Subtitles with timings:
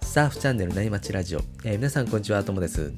[0.00, 2.92] サーフチャンネル内町ラジオ、えー、皆さんこんにちはともです。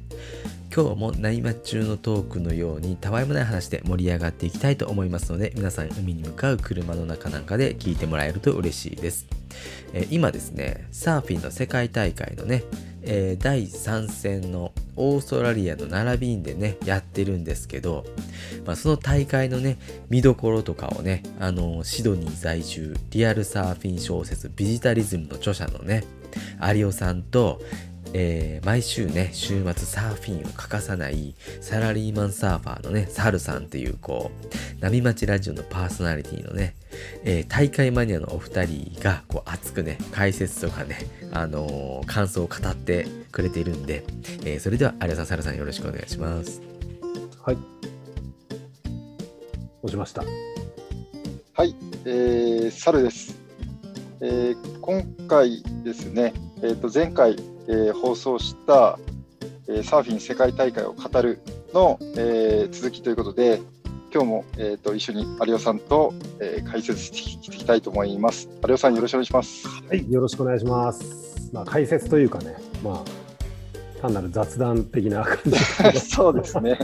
[0.74, 9.26] 今日も内町中のトークのようにたわいもない話で盛り上がっていきたいと思いますので皆さん海に向かう車の中なんかで聞いてもらえると嬉しいです、
[9.92, 12.64] えー、今ですねサーフィンの世界大会のね、
[13.02, 18.04] えー、第3戦のオーストラリアの並びんでねやってるんですけど、
[18.66, 19.78] まあ、その大会のね
[20.08, 26.04] 見どころとかをねあのシドニー在住リアルサーフィン小説ビジタリズムの著者のね
[26.74, 27.60] 有オさんと、
[28.12, 36.74] えー、毎週ね、週末サーフィンを欠かさないサラリーマンサーファーのね、サルさんっていうこう、波町ラジオのパーソナリティのね、
[37.24, 40.98] えー、大会マニアのお二人がこう熱くね、解説とかね、
[41.32, 44.04] あのー、感想を語ってくれているんで、
[44.44, 46.60] えー、それでは有オさん、サルさんよろしくお願いします。
[47.42, 47.58] はい。
[49.82, 50.24] 押しました。
[51.54, 53.38] はい、えー、サルです。
[54.20, 57.36] えー、今回ですね、えー、と前回、
[57.68, 58.98] えー、放送した、
[59.68, 61.40] えー、サーフィン世界大会を語る
[61.72, 63.60] の、えー、続きということで、
[64.12, 68.48] 今日も、えー、と一緒に有オさんと、えー、解説していきたいと思います。
[68.66, 69.68] 有オさん、よろしくお願いします。
[69.68, 71.50] はい、よろしくお願いします。
[71.52, 75.38] まあ、解説というかね、まあ、単なる雑談的な感
[75.92, 76.78] じ そうですね。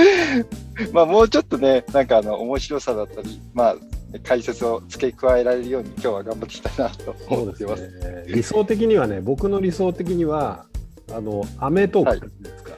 [0.92, 3.76] まあ、もうちょっとね、なんかあの面白さだったり、まあ、
[4.22, 7.90] 解説を付け加えられるように今日は頑張っていきたいなと思ってます。
[7.90, 10.66] すね、理想的にはね、僕の理想的には、
[11.12, 12.72] あの、アメトークですか。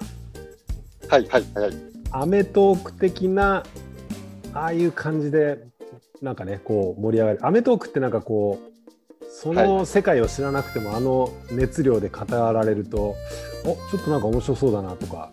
[1.09, 1.75] はい、はい、はい、はい。
[2.11, 3.64] アメトーク的な、
[4.55, 5.59] ああいう感じで、
[6.23, 7.47] なんかね、こう盛り上がる。
[7.47, 8.77] アメトークってなんかこう、
[9.29, 13.14] その世界を知らなくても、はい、あの熱量で語られると、
[13.64, 15.31] おちょっとなんか面白そうだなとか、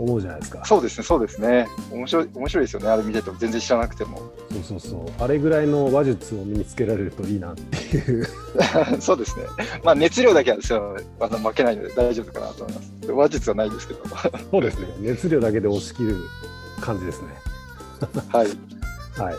[0.00, 0.64] 思うじゃないですか。
[0.64, 1.68] そうですね、そうですね。
[1.92, 2.88] 面白い、面白いですよね。
[2.88, 4.32] あれ見てても全然知らなくても。
[4.50, 5.22] そうそうそう。
[5.22, 8.26] あれぐらいの話術を身につけられるといいなっていう。
[8.98, 9.44] そうですね。
[9.84, 13.12] まあ熱量だけはですよ、あの負けないので大丈夫かなと思います。
[13.12, 14.00] 話術はないですけど。
[14.50, 14.86] そうですね。
[15.00, 16.16] 熱量だけで押し切る
[16.80, 17.28] 感じですね。
[18.28, 18.46] はい。
[19.18, 19.36] はい。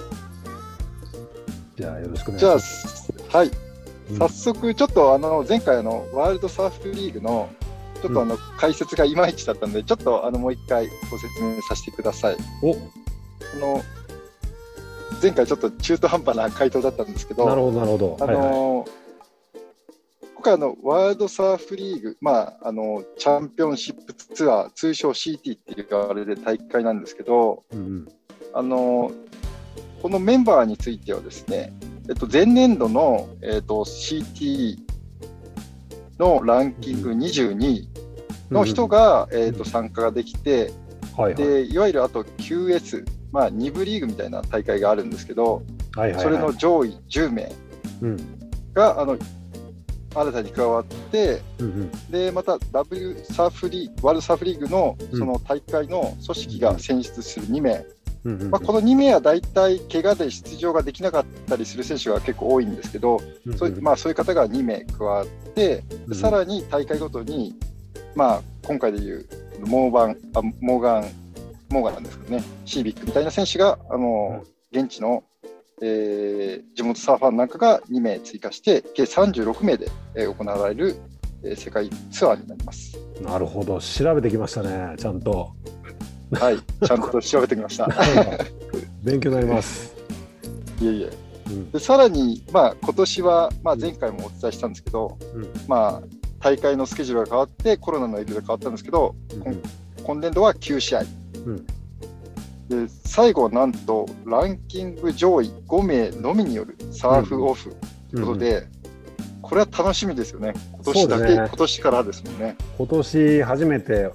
[1.76, 3.08] じゃあよろしくお願いします。
[3.08, 3.52] じゃあ、はい。
[4.18, 7.50] 早速ちょっとあの前回あのワールドサーフリーグの
[8.02, 12.38] ちょっとあの、解説がいまいちだったので、ちょっとあのもう一回ご説明させてください。
[12.64, 12.76] お
[13.60, 13.82] の
[15.22, 18.18] 前回ちょっと中途半端な回答だったんですけど、なるほど、なるほど。
[18.20, 18.90] あの、はいはい、
[20.36, 28.08] 今回あの、ワールドサーフリーグ、まあ、あのチャンピオンシップツアー、通称 CT っていうあれで大会なんですけど、うんうん、
[28.54, 29.12] あの
[30.02, 31.72] このメンバーについてはですね、
[32.10, 34.91] えっと、前年度の、えっと、CT
[36.22, 37.90] のランキング22位
[38.52, 40.72] の人が、うん、えーと、参加ができて、
[41.18, 45.64] はいはい、でいわゆるあと QS、まあ、2部リーグみたいな大会があるんですけど、
[45.96, 47.52] はいそれの上位10名
[48.74, 49.18] が、うん、あの
[50.14, 51.42] 新たに加わって、
[52.10, 57.86] でまた W サーフリーワールドサーフリーグのその大会の組織が選出する2名、
[58.24, 65.84] うんうん、まあ、この2名は大体怪我で出場ができなかったりする選手が結構多いんですけど、うんうん、そういうまあ、そういう方が2名加わって、
[66.14, 67.56] さらに大会ごとに
[68.16, 69.26] まあ、今回でいう
[69.66, 71.10] モーバンあモーガン、
[71.70, 75.24] モーガンなんですけどね、シービックみたいな選手が、あの現地の、
[75.82, 80.98] えー、地元サーファーなんかが2名追加して、計36名で、えー、行われる、
[81.44, 82.98] えー、世界ツアーになります。
[83.22, 85.54] なるほど、調べてきましたね、ちゃんと。
[86.40, 87.88] はい、ちゃんと調べてきました。
[89.04, 89.94] 勉強になります。
[90.80, 91.22] いえいえ。
[91.74, 96.02] でさらに、まあ、今年は、まあ、前回もお伝えしたんですけど、うん、まあ、
[96.40, 99.16] 大会のスケジュールが変わってコロナの影響で変わったんですけど、
[99.46, 99.62] うん、
[100.04, 101.02] 今年度は9試合、
[101.46, 101.66] うん、
[102.68, 107.76] で最後はなんとランキング上位5名のみによるサーフオフ
[108.12, 110.54] ということで、うん、これは楽しみですよね。
[110.74, 112.56] 今年だけ、ね、今年からですもんね。
[112.78, 114.12] 今年初めて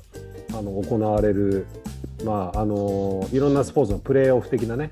[0.52, 1.66] あの行われる、
[2.26, 4.90] まああのいろんなスポーツのプレーオフ的なね。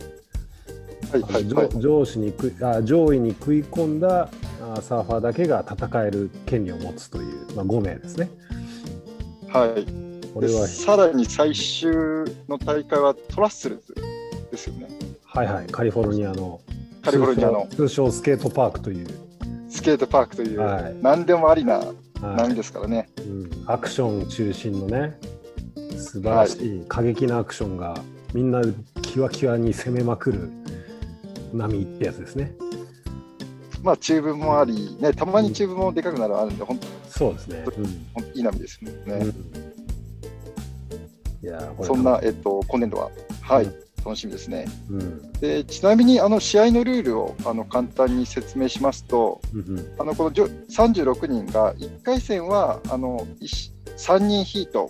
[1.10, 2.32] はいはいはい、上司に
[2.62, 4.28] あ上位に食い込んだ
[4.80, 8.30] サーファーだけが戦える権利を持つという、まあ、5名ですね。
[9.48, 9.86] はい、
[10.32, 10.66] これは。
[10.66, 11.90] さらに最終
[12.48, 13.94] の大会はトラッスルズ
[14.50, 14.88] ですよね。
[15.24, 16.60] はいはい、カリフォルニアの
[17.02, 17.68] カリフォルニアの。
[17.70, 19.06] 通称スケートパークという。
[19.68, 21.82] スケートパークという、はい、何でもありな
[22.20, 23.64] 波ですからね、はいうん。
[23.66, 25.18] アクション中心のね、
[25.98, 26.84] 素晴らしい。
[26.88, 27.94] 過激なアクションが
[28.32, 28.62] みんな
[29.02, 30.50] キワキワに攻めまくる
[31.52, 32.52] 波ってやつですね。
[33.82, 37.84] まあ、チューブもあり、ね、たまにチューブもでかくなるあるんで、本当そうですね、うん、
[38.34, 38.92] いい波ですね。
[39.06, 39.28] うん、
[41.42, 43.10] いやそんな、えっと、今年度は、
[43.42, 43.66] はい、
[44.04, 44.66] 楽しみですね。
[44.90, 53.26] うん、でちなみにあの試合のルールをあの簡単に説明しますと、うん、あのこの36人が1回戦はあの
[53.96, 54.88] 3人ヒート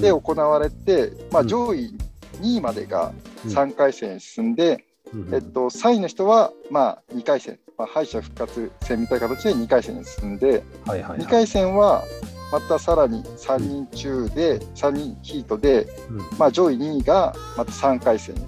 [0.00, 1.94] で行われて、うん、まあ、上位
[2.40, 3.12] 2位までが
[3.46, 4.84] 3回戦進んで、
[5.32, 12.04] えっと、3位の人はまあ2回戦、まあ、敗者復活戦みたいな形で2回戦に進んで、はいはいはい、2回戦は
[12.52, 18.34] またさらに3人中で、3人ヒートで、うん、まあ、上位2位がまた3回戦。
[18.34, 18.42] に。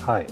[0.00, 0.26] はい。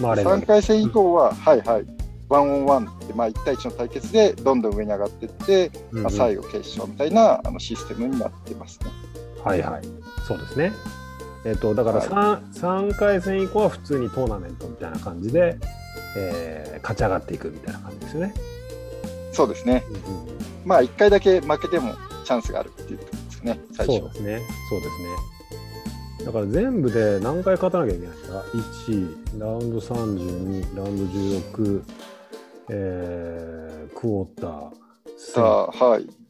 [0.00, 1.86] まあ、3回戦以降は、うん、はいはい、
[2.28, 8.86] ワンオンワンって、まあ、1対1の対決でどんどん上に上がっていって、うんうん、まあ、最後決勝みたいなあのシステムになってますね。
[9.46, 9.82] はいはい、
[10.26, 10.72] そうですね。
[11.44, 15.56] えっ、と、だから 3,、はい、3回戦以降は普通にトーナメントみたいな感じで、
[16.16, 18.34] えー、勝ち上がっていくみたいな感じですよね。
[19.32, 19.84] そうですね。
[19.88, 21.94] うんうんまあ、1回だけ負けても
[22.24, 23.98] チャンスがあるっていうことですね、最初。
[24.00, 24.40] そうですね。
[24.68, 26.26] そうですね。
[26.26, 31.20] だから全部で何回勝たなきゃいけないんですか ?1、ラウンド32、ラウンド
[31.60, 31.82] 16、
[32.70, 36.25] えー、クォーター、さあ、はい。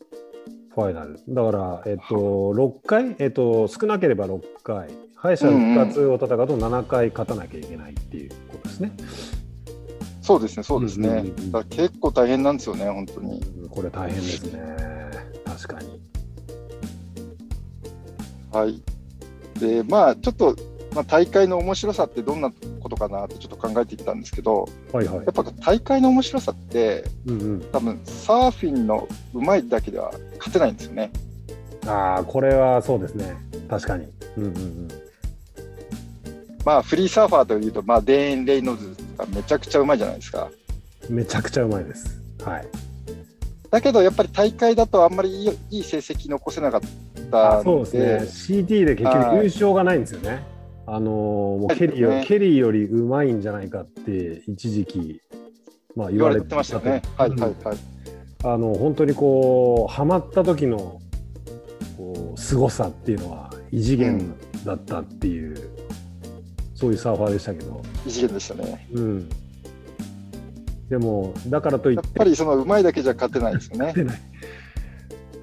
[0.77, 1.19] ファイナル。
[1.29, 8.93] だから、えっと、6回、えっと、少なければ6回、敗者復活を戦うと7回勝たなきゃいけないっていうことですね。
[8.99, 9.11] うんうん
[10.27, 11.23] そうですね、そうですね。
[11.53, 13.41] だ結構大変なんですよね、本当に。
[13.71, 14.61] これ大変ですね。
[15.45, 16.01] 確かに。
[18.51, 18.83] はい。
[19.61, 20.57] で、まあ、ちょっと、
[20.97, 22.51] まあ、大会の面白さってどんな
[22.81, 31.11] ことかなってちょっと考えてきたんですけど、はいはい、やっぱ大会の面白さって、うんうん、多分サーフィンのうまいだけでは勝てないんですよね。
[31.87, 33.37] ああ、これはそうですね。
[33.69, 34.09] 確かに。
[34.39, 34.89] うんうんうん。
[36.65, 40.49] まあ、フリーサーファーというと、まあ、デーン・レイノーズかめちゃくちゃうまいじゃないですか。
[41.11, 42.19] めちゃくちゃうまいです。
[42.43, 42.67] はい。
[43.71, 46.81] だけどやっぱり大会だとあんまりいいいい成績残せなかっ
[47.31, 48.63] たそうですね。
[48.63, 50.56] CT で結局優勝がないんですよね。
[50.87, 55.21] あのもうケリーよ、ね、ケリーよりうまいんじゃないかって一時期、
[55.97, 57.03] まあ、言われてましたね。
[57.17, 57.77] はいはいはい。
[58.45, 61.01] あの本当にこうはまった時の
[61.97, 64.35] こう凄さっていうのは異次元
[64.65, 65.57] だったっていう、うん、
[66.77, 67.83] そういうサーファーでしたけど。
[68.07, 68.89] 異次元でしたね。
[68.93, 69.29] うん。
[70.89, 72.07] でも、だからといって。
[72.07, 73.93] やっぱりそのうまいだけじゃ勝てないですよね。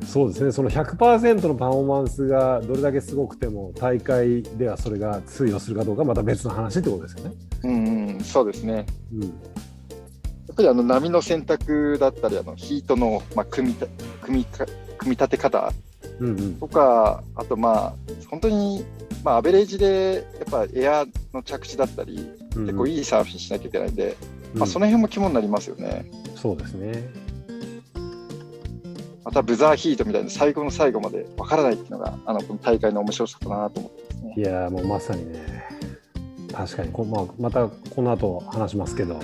[0.05, 7.35] そうですね、その100%のパフォーマンスがどれだけすごくても、大会ではそれが通用するかどうか、また別の話ってことですよね。
[7.63, 8.85] うん、うん、そうですね。
[9.13, 13.75] うん、やっぱりあの波の選択だったり、あのヒートの、まあ、組み
[14.21, 14.71] 組み組
[15.05, 15.71] み立て方
[16.59, 17.93] とか、うんうん、あと、まあ、
[18.29, 18.85] 本当に
[19.23, 24.17] まあ、アベレージでやっぱエアの着地だったり、結構いいサーフィンしなきゃいけないんで、
[24.53, 26.05] うん、まあ、その辺も肝になりますよね。
[26.35, 27.22] そうですね
[29.23, 34.33] またブザーヒートみたいな最後の最後までわからないっていうのがあのこの大会の面白さかなと思ってますね。
[34.37, 35.63] いやもうまさにね
[36.51, 39.19] 確かにこ、まあ、またこの後話しますけど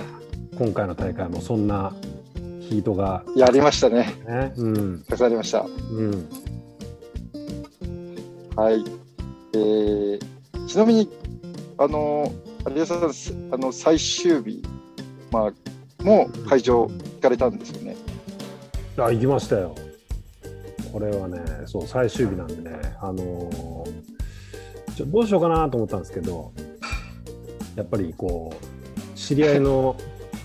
[0.58, 1.92] 今回の大会もそんな
[2.60, 4.14] ヒートがやりましたね。
[4.26, 5.66] ねうん、たくさんありました。
[5.92, 6.28] うん、
[8.56, 8.84] はい
[9.52, 10.20] えー、
[10.66, 11.10] ちなみに、
[11.78, 12.32] あの、
[12.68, 14.62] 有吉さん、あの最終日、
[15.32, 17.96] まあ、も会場行かれたんですよね。
[18.96, 19.74] あ、行きましたよ。
[20.92, 26.52] これはね、そう、最終日なんでね、あのー、ちょどうしようかなと思ったんですけど、
[27.76, 29.96] やっぱりこう、知り合いの、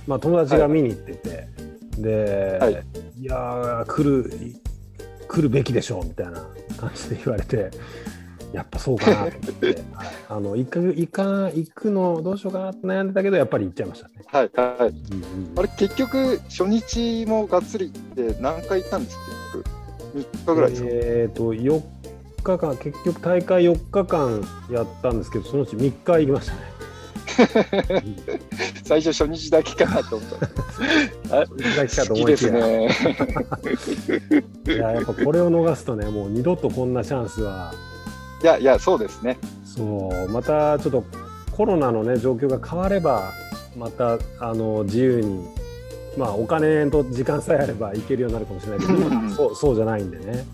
[0.07, 1.39] まあ、友達が見に行ってて、は
[1.97, 2.85] い、で、はい、
[3.19, 4.31] いや来る、
[5.27, 6.47] 来るべきでしょうみたいな
[6.77, 7.71] 感じで言われて、
[8.53, 14.13] やっぱそうかなって、 はい、あの行く行か行くのどうしようかなって悩んでたけどやっぱり行っちゃいましたね。
[14.27, 14.89] はいはい。
[14.89, 19.23] うんうん、あれ結局初日もがっつりって何回行ったんですか
[20.15, 20.89] 3日ぐらいですか？
[20.89, 21.83] えっ、ー、と4
[22.43, 24.41] 日間結局大会4日間
[24.71, 26.59] やったんですけどそのうち3日行きましたね。
[28.85, 30.37] 最初初日だけかなと思った。
[31.39, 32.51] 初日だけかと思いきや。
[32.51, 32.87] ね、
[34.67, 37.73] いややっぱこれを逃すとねもう二度とこんなチャンスは
[38.41, 39.37] いやいや、そうですね。
[39.65, 41.03] そうまたちょっと
[41.51, 43.33] コロナの、ね、状況が変われば
[43.75, 45.45] またあの自由に、
[46.17, 50.45] まあ、お金と時間さえあれば行けるようになるかもしれないけどそうそうじゃないんでね。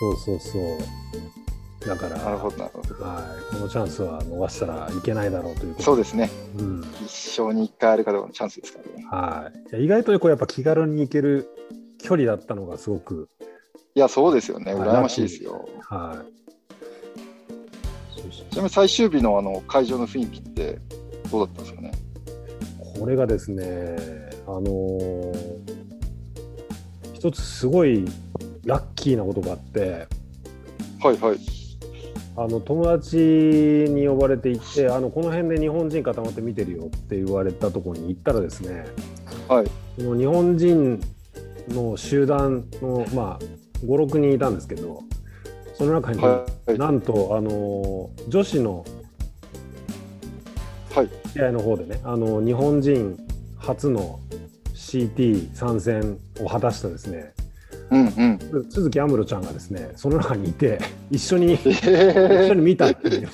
[0.00, 1.88] そうそうそう。
[1.88, 6.28] だから、なるほどなるほどはい、このチャンスは逃したらいけないだろうというそうですね、
[6.58, 9.06] うん、一生に一回あるかどうかのチャンスですからね。
[9.10, 11.48] はい、意外とこうやっぱ気軽に行ける
[11.98, 13.28] 距離だったのがすごく
[13.94, 14.74] いや、そうですよね。
[14.74, 15.68] 羨ましいですよ。
[15.80, 16.38] はい。
[18.52, 20.78] ちなみに最終日のあの会場の雰囲気って
[21.32, 21.92] どうだったんですかね？
[22.98, 23.64] これがですね、
[24.46, 25.34] あのー、
[27.14, 28.04] 一つすごい
[28.64, 30.06] ラッキーなことがあって、
[31.00, 31.58] はいはい。
[32.36, 38.84] あの友達に呼ばれて行ってあのこの辺で日本人固まって見てるよって言われたところに行ったらですね、
[39.48, 39.66] はい、
[39.98, 41.00] その日本人
[41.70, 45.02] の集団の、まあ、56人いたんですけど
[45.74, 48.84] その中に、はい、なんとあの女子の
[51.32, 53.16] 試合の方でね、あの日本人
[53.58, 54.20] 初の
[54.74, 57.34] CT 参戦を果たしたですね、
[57.90, 58.06] うん
[58.52, 60.78] うん、鈴木安室ちゃんがですねその中にいて
[61.10, 63.28] 一緒に、えー、一緒に見たっていう。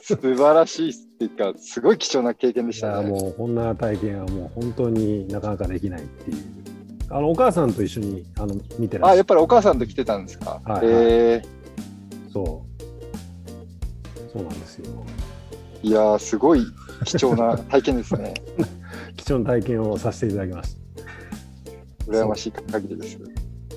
[0.00, 3.08] 素晴らしいっていうかすごい貴重な経験でしたね。
[3.08, 6.38] もうこんな体験はもう本当になかなかできないっていう。
[7.10, 12.68] あのお母さんと一緒にあの見てらっしゃあやっぱりお母さんと来てたんですか、はい、はい、えー、そう。
[14.32, 15.04] そうなんですよ
[15.82, 16.66] いやすごい
[17.04, 18.34] 貴重な体験ですね。
[19.16, 20.74] 貴重な体験をさせていただきまし
[22.06, 22.12] た。
[22.12, 23.18] 羨ましい限りです。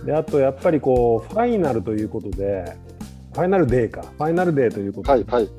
[0.06, 2.76] であとやっぱりこうファイナルということで
[3.34, 4.02] ファイナルデーか。
[4.02, 5.50] ファイナルデーということで、はいはい、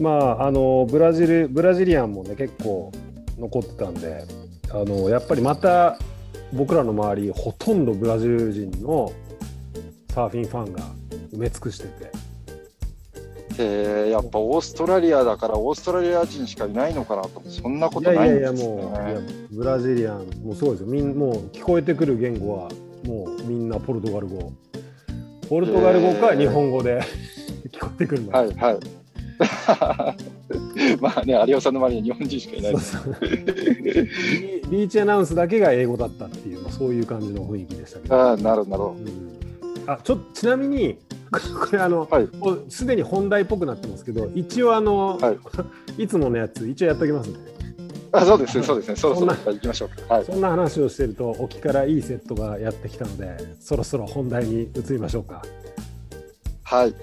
[0.00, 2.92] まああのブラジルブラジリアンもね結構
[3.38, 4.24] 残ってたんで
[4.70, 5.98] あのやっぱりまた
[6.52, 9.12] 僕らの周りほとんどブラジル人の
[10.14, 10.82] サーフィンファンが
[11.32, 12.10] 埋め尽くしてて
[13.60, 17.42] えー、やっぱオーストラリアだからオーストラリア人しかいないのかなと。
[17.48, 20.86] そんなことないんですよ、ね、いやいやもういやブラジリアンもうそうですよ。
[20.86, 22.68] みんもう聞こえてくる言語は
[23.04, 24.52] もうみんなポルトガル語。
[25.48, 27.00] ポルトガル語か日本語で、
[27.64, 28.78] えー、聞こえてくるんだはいはい。
[31.00, 32.72] まあね有吉さんの周りに日本人しかいない。
[32.72, 38.14] ビーチアナウンスだけが英語だったっていう、まあ、そういう感じの雰囲気でしたけど。
[38.14, 39.37] ああなるほどなるほど、うん、
[39.88, 40.98] あちょちなみに
[41.32, 42.28] これあの、はい、
[42.68, 45.32] すでに本題っぽくなってますけど一応あの、は
[45.96, 47.38] い、 いつものやつ一応やっておきますね。
[48.10, 55.42] あそうですね、そうですね、 そろそろ行きましょうはい、そんな話をしてると、沖からいいセットがやってきたので、そろそろ本題に移りましょうか。
[56.62, 56.94] はい。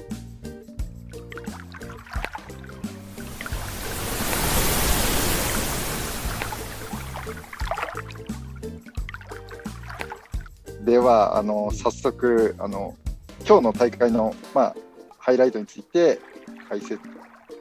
[10.85, 12.95] では、あの早速あの
[13.47, 14.75] 今日の大会の、まあ、
[15.17, 16.19] ハイライトについて
[16.69, 16.99] 解説、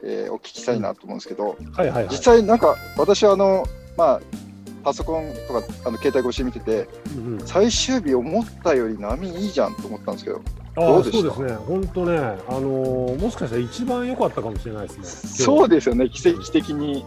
[0.03, 3.65] えー、お聞きしたいなと思うんですけど、はいはいはい、実際なんか私はあの、
[3.97, 4.21] まあ、
[4.83, 10.41] パソコンとかあの携帯越し見てて、うんうん、最終日思ったより波いいじゃんと思ったんですけど。
[10.75, 15.45] どうでそうですね、本当ね、あのー、もしかしたら一番良かったかもしれないですね。
[15.45, 17.05] そうですよね、奇跡的に。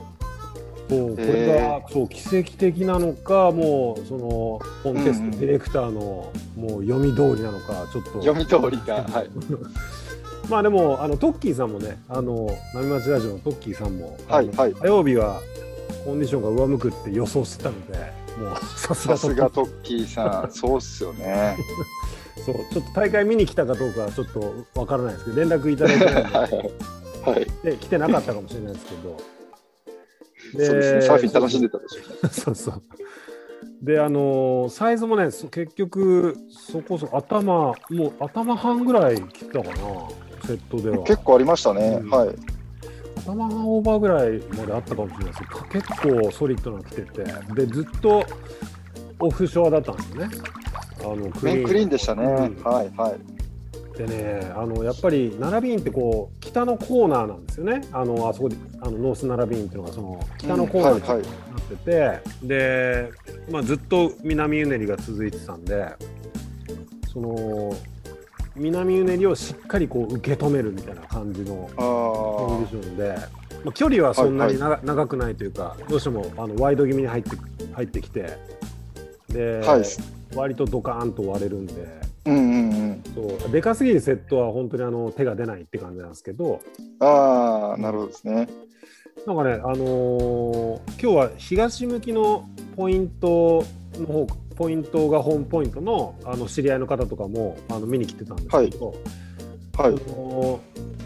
[0.88, 8.22] これが、そう奇跡的なのかもうそのコンテストディレクターの、もう読み通りなのかちょっと。
[8.22, 9.30] 読み通りかはい。
[10.48, 15.40] まあでもあのトッキーさんもねあの波町ラジオのトッキーさんも、はいはい、火曜日は
[16.06, 17.98] コンディションが上向くって予想してたので
[18.38, 20.06] もうさすがトッキー。
[20.06, 20.50] さん。
[20.52, 21.56] そうっすよね。
[22.46, 27.30] そうちょっと大会見に来たかどうかはちょっとわからないですけど連絡いただいて はい。
[27.30, 29.37] はい、で来てなかったかもしれないですけど
[30.52, 32.30] そうですね、サーフィン楽しんでたでしょうね。
[32.32, 32.82] そうそう。
[33.82, 39.74] で、あのー、サイズもね、結局、そこそこ頭、もう頭半ぐらい切ったかな、
[40.46, 41.04] セットでは。
[41.04, 42.34] 結構ありましたね、うん、はい。
[43.24, 47.24] 頭半オーバーぐらいまであったかもしれないですけど、結構ソリッドなの着てて、
[47.54, 48.24] で、ずっと
[49.20, 50.28] オフショアだったんですよね。
[51.00, 53.20] あのクリーンクリーンでしたね、うん、はいはい。
[53.98, 57.80] でね、あのやっぱり奈良便ってこう北のコーナーなんですよね。
[57.90, 63.10] あのあそこであのノース奈良便っていうのがその北のコーナーになってて、うんはいはい、で、
[63.50, 65.88] まあずっと南うねりが続いてたんで、
[67.12, 67.74] その
[68.54, 73.16] 南うねりをしっかりこう受け止めるみたいな感じのコンディションで、
[73.64, 77.30] まあ、距離はそんなに長はいはい、長くないというか、どうしてもあのワイド気味に入って
[77.72, 78.38] 入ってきて、
[79.28, 79.82] で、はい、
[80.36, 81.97] 割とドカーンと割れるんで。
[82.28, 83.50] うんうんうん、そう。
[83.50, 86.60] でかすぎるセットは本当にあの手が出ないって感じなんですけど。
[87.00, 88.48] ああなるほどですね。
[89.26, 98.94] なんかねあのー、今日は東向きのポイントの方ポイントがホームポイントのあの知り合いの方とかもあの見に来てたんですけど、
[99.76, 100.60] はい、はい、の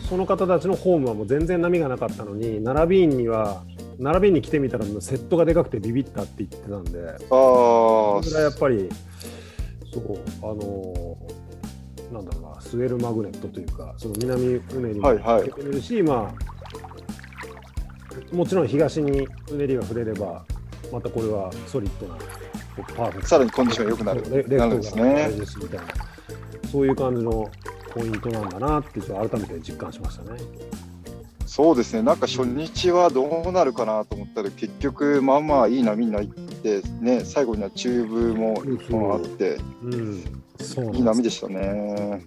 [0.09, 3.63] その方たちのホームはもう全然波がなかったのに並びには
[3.99, 6.99] 並びに来てみたらセットがでかくてビビったって言ってたんで。
[6.99, 8.89] あそれはやっぱり
[9.93, 16.35] そうあのー、なんだろうなスウェルマグネットというかその南うねりも受け止めるし、はいはい、ま
[18.33, 20.45] あもちろん東にうねりが触れれば
[20.91, 22.17] またこれはソリッドな
[22.97, 24.23] パーフェクトさらにコンディションが良くなる。
[24.31, 25.87] レレフトが大事ですみたいな、
[26.71, 27.51] そういう感じの
[27.91, 30.41] ポイントなんだなって改めて実感しましたね。
[31.55, 40.25] そうですね、なんか初日はどうなるかなと思ったら、結局、まあまあいい波になって、ね、最後にはチューブもあって、うん、
[40.95, 42.25] いい波でしたね。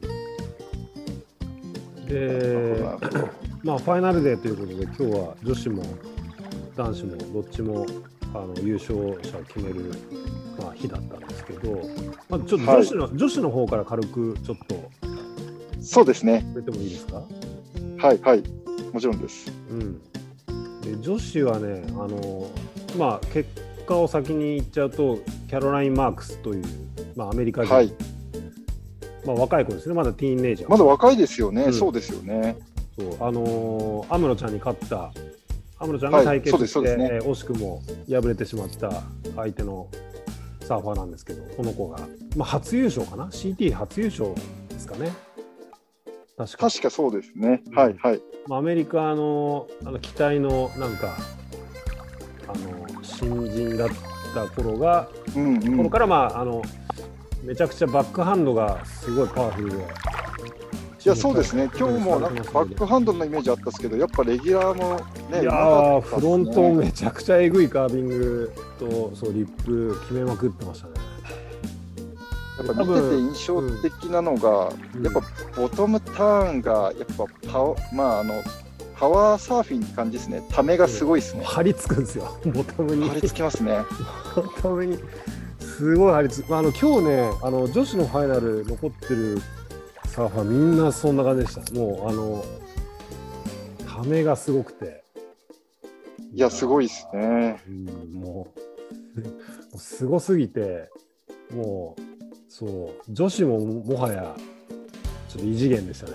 [2.07, 2.85] で、
[3.63, 5.83] まあ、ファイナルデーということで、今日は女子も
[6.75, 7.87] 男子もどっちも
[8.31, 9.91] あの優勝者を決める、
[10.59, 11.81] まあ、日だったんですけど、
[12.29, 14.91] まずちょっと女子の、はい、女子の方から軽くちょっと
[15.81, 16.45] そうですね。
[16.53, 17.23] 出てもいいですか？
[17.97, 18.43] はいはい、
[18.95, 19.51] もちろんです。
[19.69, 20.01] うん、
[20.79, 22.49] で女子はね、あの
[22.97, 23.49] まあ、結
[23.85, 26.63] 果を先に言っちゃうと、キャロライン・マークスという、
[27.13, 27.93] まあ、アメリカ人、はい、
[29.25, 30.69] まあ、若い子ですね、まだティーンネイジャー。
[30.69, 32.55] まだ若いですよね、うん、そうですよね。
[32.97, 33.17] そう。
[33.19, 35.11] あのー、アムロちゃんに勝った
[35.77, 39.03] 安室ちゃんが対決して、はいね、惜しくも敗れてしまった
[39.35, 39.89] 相手の
[40.61, 41.99] サーファーなんですけど、この子が、
[42.37, 44.33] まあ、初優勝かな、CT 初優勝
[44.69, 45.11] ですかね。
[46.37, 47.63] 確か確かそうですね。
[47.67, 48.21] うん、はいはい。
[48.47, 51.15] まあ、アメリカのあの期待のなんか
[52.47, 53.89] あの新人だっ
[54.33, 56.61] た頃が、うんうん、頃からまああの
[57.43, 59.85] めちゃくちゃバックハンドがすごいパワフルで。
[61.05, 64.95] いやそうですね、今日もなんかバックハンドのイメージあったんですけど、やっぱレギュラーも
[65.29, 70.93] ね、いやー、フロントめちゃくちゃえぐいカービングとそうリップ決めまくってましたね。
[72.57, 75.21] やっぱ見てて印象的なのが、うん、やっぱ
[75.55, 78.43] ボトムターンが、やっぱパワまああの、
[78.97, 81.43] パワーサーフィンって感じですね、ためがすごいですね。
[81.43, 83.09] 張り付くんですよ、 ボトムに。
[83.09, 83.79] 張り付きますね。
[84.35, 84.97] ボトムに。
[85.59, 86.55] すごい張り付く。
[86.55, 89.41] あの今日ね、あの女子のファイナル残ってる
[90.05, 91.73] サーファーみんなそんな感じでした。
[91.73, 92.45] もうあの
[93.85, 95.03] ためがすごくて。
[96.33, 97.61] いやすごいですね。
[97.67, 98.47] うん、も
[99.73, 100.89] う すごすぎて
[101.51, 102.24] もう
[102.57, 104.33] そう女子ももはや
[105.27, 106.13] ちょっと異次元でしたね。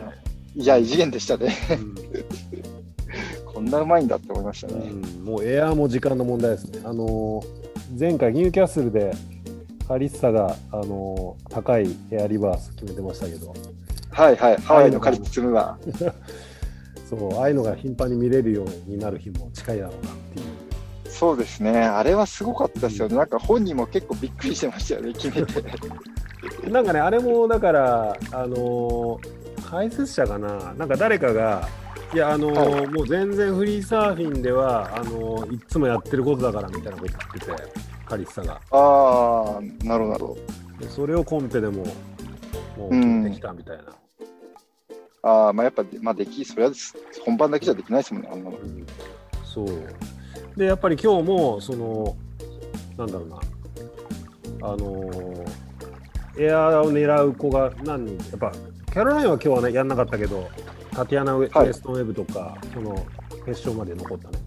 [0.57, 1.55] いや異次元でしたね。
[1.71, 4.89] うん、こんなうまいんだって思いましたね。
[4.89, 6.81] うん、もうエアーも時間の問題ですね。
[6.83, 7.43] あの
[7.99, 9.15] 前回ニューキャッスルで
[9.87, 13.55] カリッサがあの高いエアリバース決めてましたけど、
[14.11, 15.79] はいはい、ハワイのカリッツムは。
[17.07, 20.47] そう、ああいうのが頻繁に見れるようになる日も近いだろうなっていう。
[21.11, 25.63] そうですね、あれはすごかったですよね、なんか本人も結構びっくりしてましたよね、決めて。
[26.71, 29.21] なんかね、あれもだから、あの
[29.69, 31.69] 解説者かな、なんか誰かが、
[32.13, 37.13] いや、あのーはい、もう全然フリーサーフィンでは、あのー、いつもやってることだからみたいなこと
[37.47, 37.73] 言ってて、
[38.05, 38.61] カリッサが。
[38.73, 40.37] ああ、なるほど。
[40.89, 41.85] それをコンペでも
[42.77, 43.83] もう取ってきたみたいな。
[43.85, 43.91] うん、
[45.23, 46.73] ああ、まあやっぱ、まあでき、それは
[47.25, 48.57] 本番だけじゃできないですもんね、あんなの。
[48.57, 48.87] うん、
[49.45, 49.69] そう。
[50.57, 52.17] で、やっぱり今日も、その、
[52.99, 53.37] なんだろうな、
[54.63, 55.47] あのー、
[56.39, 58.53] エアーを狙う子が何人、やっぱ、
[58.87, 60.49] キャロラインは今日はね、やんなかったけど、
[60.93, 62.95] タティアナウエストンウェブとか、その
[63.47, 64.39] 決勝まで残ったね。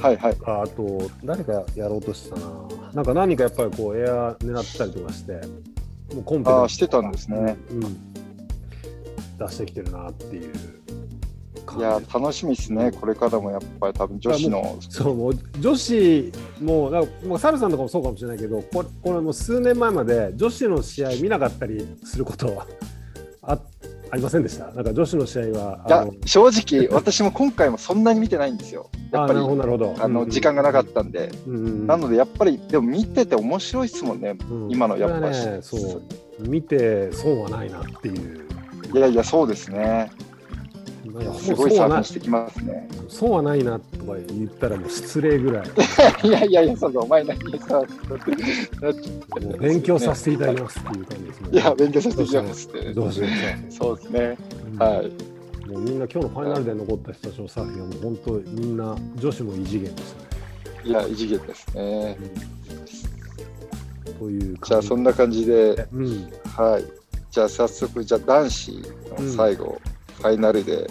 [0.00, 0.36] はいはい。
[0.44, 2.82] あと、誰かやろうとしてたな。
[2.94, 5.32] なんか何人かやっぱりこうエア狙ったりとかして、
[6.14, 7.80] もうコンペあしてたんですね、うん、
[9.38, 10.52] 出してきてるなっていう
[11.78, 14.76] いや楽しみですね、これからもやっぱり多分女子の。
[14.88, 15.14] そう。
[15.14, 22.66] もう女子もうもうサルさんとかもそうかもしれないけどこれこれもう数年前まで女子の試合見なかったりすることは
[23.42, 23.58] あ
[24.10, 24.66] ありませんでした？
[24.72, 25.84] なんか女子の試合は。
[25.86, 28.90] いや正直私も今回もそんなに見てないんですよ。
[29.10, 35.28] やっぱりあの時間がなかったんで、うんうん、なのでやっぱりでも見てて面白いですもんね、うん、今のやっぱ。
[35.30, 36.02] り、ね、そう。
[36.48, 38.46] 見て損はないなっていう。
[38.94, 40.10] いやいやそうですね
[41.38, 42.88] すごいサーフィンしてきますね。
[43.08, 45.66] 損はないなとか言ったらもう失礼ぐらい。
[46.22, 47.82] いやいやいやそうお前何さ
[49.58, 51.48] 勉強させていただきますっていう感じですね。
[51.52, 52.92] いや勉強させていただきますって。
[52.94, 54.38] どうしようそうですね、
[54.78, 55.68] はい。
[55.68, 60.28] もうみんな今日のファイナルで残った人たちのサーフィンはもう本当みんな女子も異次元でしたね。
[60.84, 62.18] いや異次元ですね。
[64.06, 66.84] うん、というじゃあそんな感じで、うん、はい。
[67.30, 68.72] じゃあ早速じゃあ男子
[69.18, 70.88] の最後、うん、ファイナルで。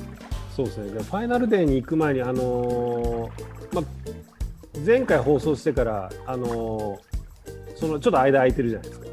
[0.55, 1.01] そうですね。
[1.01, 3.81] ファイナルデーに行く前にあのー、ま
[4.85, 9.07] 前回放送してからあのー、そのちょっと間空いてるじゃないですか。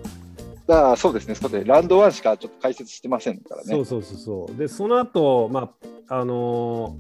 [0.91, 3.69] あそうですね、そうでランドワンしかちょっと解説してませんからね。
[3.69, 4.57] そうそうそうそう。
[4.59, 5.73] で、その後、ま
[6.09, 6.97] あ、あの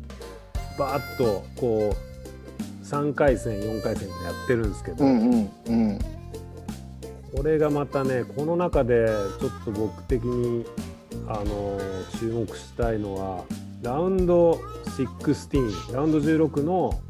[0.76, 5.98] ー、バーッとこう、3回戦、4回戦でやってるんですけど、うんうんうん、
[7.36, 9.06] これがまたね、この中で
[9.38, 10.64] ちょっと僕的に、
[11.26, 13.44] あのー、注目したいのは、
[13.82, 14.52] ラウンド
[14.96, 17.00] 16、ラウンド16の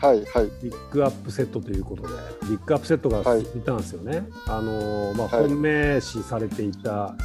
[0.00, 2.08] はいはい、ビッグアップセットということで、
[2.42, 4.18] ビッグアップセットがいたんですよね。
[4.18, 7.16] はい、あのまあ、本命視されていた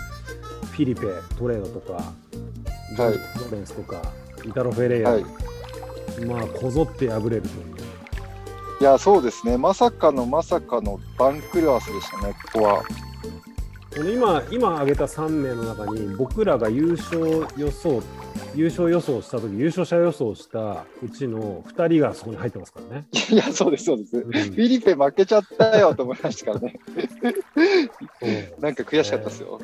[0.71, 1.01] フィリペ、
[1.37, 4.01] トレードとか、はい、ロレンスとか、
[4.43, 5.25] イタロ・フェレイヤ、はい、
[6.25, 7.73] まあ、こぞって敗れるという。
[8.81, 12.83] いや、そうですね、まさかのまさかのバンクルアスでしたね、ここは。
[13.95, 18.01] この今、今挙げた3名の中に、僕らが優勝予想
[18.55, 23.05] 優勝予想した時優勝者予想したうちの2人がそこに入ってますからね。
[23.29, 26.79] いや、そうです、そうです、うん、フィリペ負けちゃったよと思いましたからね。
[28.59, 29.59] なんか悔しかったですよ。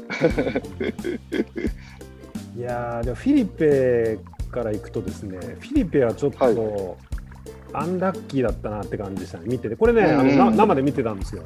[2.57, 4.19] いやでもフィリペ
[4.51, 6.55] からいくとですね、フィリペはちょっと、はい、
[7.73, 11.43] アンラッキーだったなって感じでしたね、見てて、これね、あの生で見てたんですよ。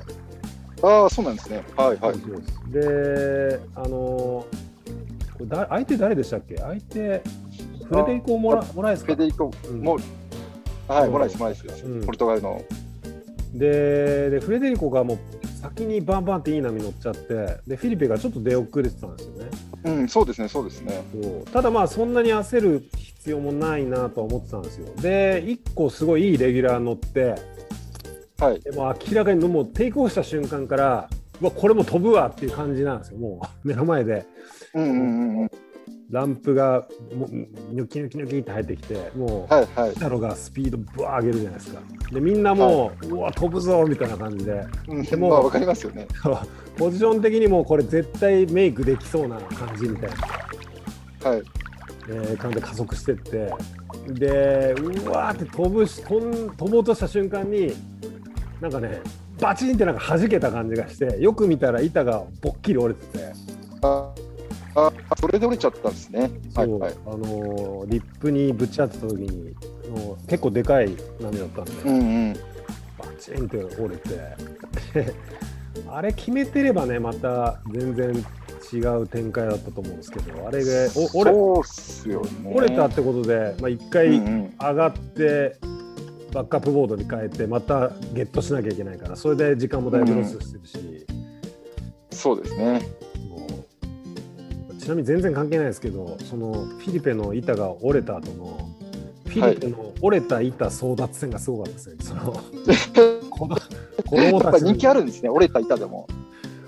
[0.84, 1.64] ああ、そうなんですね。
[1.78, 2.72] はいはい。
[2.72, 4.46] で、あの
[5.42, 6.58] だ相手誰でしたっけ？
[6.58, 7.24] 相手、
[7.86, 9.14] フレデリコ・モラモラエスか？
[9.14, 9.98] フレデリコ、うん、も
[10.88, 12.62] はい、モラエス、モラエスです、うん、ポルトガルの。
[13.54, 15.18] でで、フレデリコがもう
[15.62, 19.50] 先にバンバンっていい波乗っちゃって、でフィリペがちょっと出遅れてたんですよね。
[19.86, 21.04] うん、そうですね、そうですね。
[21.54, 24.88] ただまあ、そんなに焦る必要もないなとは思ってたんですよ。
[25.02, 27.36] で、1個すごいいいレギュラー乗って、
[28.44, 34.26] はい、でも明らかにもうテイクオフした瞬間から、わこれも飛ぶわっていう感じなんですよ、もう 目の前で。
[34.74, 35.52] うんうんうん、
[36.10, 37.28] ランプがも
[37.72, 41.82] ニョキニョキニョキって入ってきて、もう、はいはい、太郎がスピードぶわ上げるじゃないですか。
[42.12, 44.66] で、みんなもう、はい、うわ、飛ぶぞみたいな感じで。
[44.90, 46.08] うん、でも、まあ、分かりますよね。
[46.78, 50.10] ポジション的にもこれ絶対メイクできそうな感じみたい
[51.22, 51.30] な。
[51.30, 51.44] はい。
[52.10, 53.54] えー、感じで加速してって、
[54.08, 57.74] で、うわーって飛ぶし飛ん、飛ぼうとした瞬間に、
[58.64, 59.02] なんかね、
[59.42, 63.34] バチンってなんか弾けた感じがして、よく見たら板がぼっきり折れてて。
[63.82, 64.14] あ
[64.74, 66.32] あ、それで折れちゃったんですね。
[66.56, 69.54] はい、はい、あのー、リップにぶち当てた時に、
[70.30, 72.40] 結構でかい波だったんで、うんうん、バ
[73.20, 75.12] チンって折れて、
[75.90, 78.16] あれ決めてればね、また全然
[78.72, 81.42] 違う展開だったと思うんですけど、あれでお折れね、
[82.46, 85.58] 折れたってことで、まあ、1回上がって、
[86.34, 90.78] バックアップボードに変えて、またゲットしなきゃいけないから、それで時間もだいぶロスしてるし。
[92.12, 92.82] うん、そうですね
[94.80, 98.70] ちなみに全然関係ないですけどそのフィリペの板が折れた後の
[99.26, 101.96] フィリペの折れた板争奪戦がすごかったですね。
[102.02, 102.34] その
[103.32, 106.08] 子供たち人気あるんですね折れた板でも。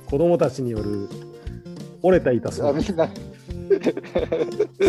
[0.05, 1.09] 子供たちによる
[2.01, 3.09] 折れた板争奪戦。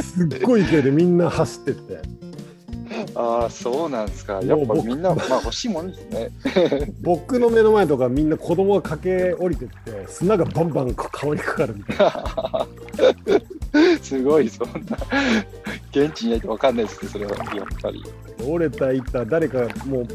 [0.03, 2.26] すっごい勢いでみんな走ってって。
[3.19, 4.43] ああ、そうなんですか。
[4.43, 6.31] やっぱみんな、まあ欲しいもんですね。
[7.01, 9.75] 僕の目の前とかみんな子供が駆け降りてって、
[10.07, 12.27] 砂がバンバン顔にかかるみたいな。
[14.03, 14.75] すごい、そんな。
[15.91, 18.05] 現地にいないと分かんないですね、それはやっぱり。
[18.47, 20.07] 折れた板、誰かも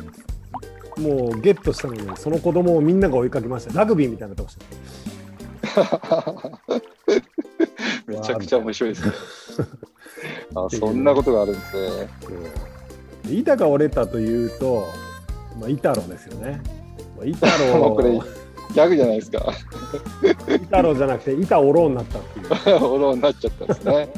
[0.97, 3.73] う、もうゲットしたのに、その子供をみんなが追いかけました。
[3.73, 4.65] ラグビーみたいなとこして。
[8.05, 9.13] めちゃくちゃ面白いですね。
[10.53, 11.89] あそんなことがあるんですね。
[13.29, 14.87] 板が折れたというと、
[15.59, 16.61] まあ、イタロですよね。
[17.17, 19.53] まあ、イタロ これ、ギャグじゃないですか。
[20.47, 22.85] イタロじゃなくて、板おろうになったっていう。
[22.85, 24.09] おろうになっちゃったんですね。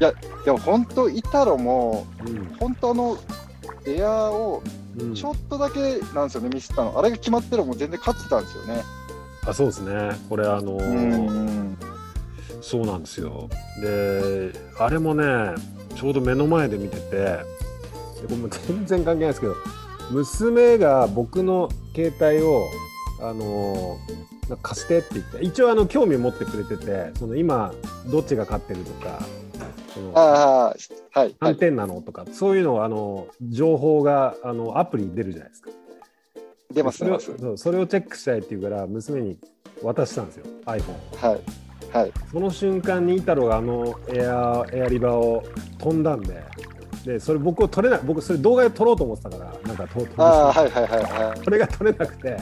[0.00, 0.12] いや、
[0.44, 3.16] でも本当、イタロも、うん、本当の
[3.86, 4.62] エアーを
[5.14, 6.98] ちょっとだけなんですよね、ミスったの。
[6.98, 8.82] あれが決まってるも全然勝ってたんですよね。
[9.46, 10.10] あそうですね。
[10.28, 11.76] これ、あのー、
[12.60, 13.48] そうなんですよ。
[13.80, 15.54] で、あれもね、
[15.94, 17.38] ちょうど目の前で見てて、
[18.36, 19.54] も全然関係ないですけど
[20.10, 22.66] 娘が僕の携帯を
[23.20, 27.72] あのー、貸してって言って一応あの興味を持ってくれててその今
[28.10, 29.20] どっちが勝ってるとか
[29.94, 30.74] そのあ、
[31.12, 35.70] はい、何点なのとかそういうのあの情報があのアプリに出るじゃないですか。
[36.72, 37.32] 出ます出ます。
[37.38, 39.38] そそれをチェックしたいっていうから娘に
[39.82, 40.82] 渡したんですよ iPhone
[41.16, 41.40] はい
[41.92, 45.44] はい、その瞬間にイタロがあのエアエアリバーを
[45.78, 46.42] 飛んだんで
[47.06, 51.40] でそれ僕を撮れない僕それ動画で撮ろうと思ってたからなんか撮ああはいはいはいはい。
[51.44, 52.36] それが撮れなくて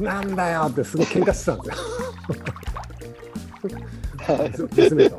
[0.00, 1.62] なんだよってすごい喧嘩してたん
[4.50, 4.68] ですよ。
[4.76, 5.16] 娘と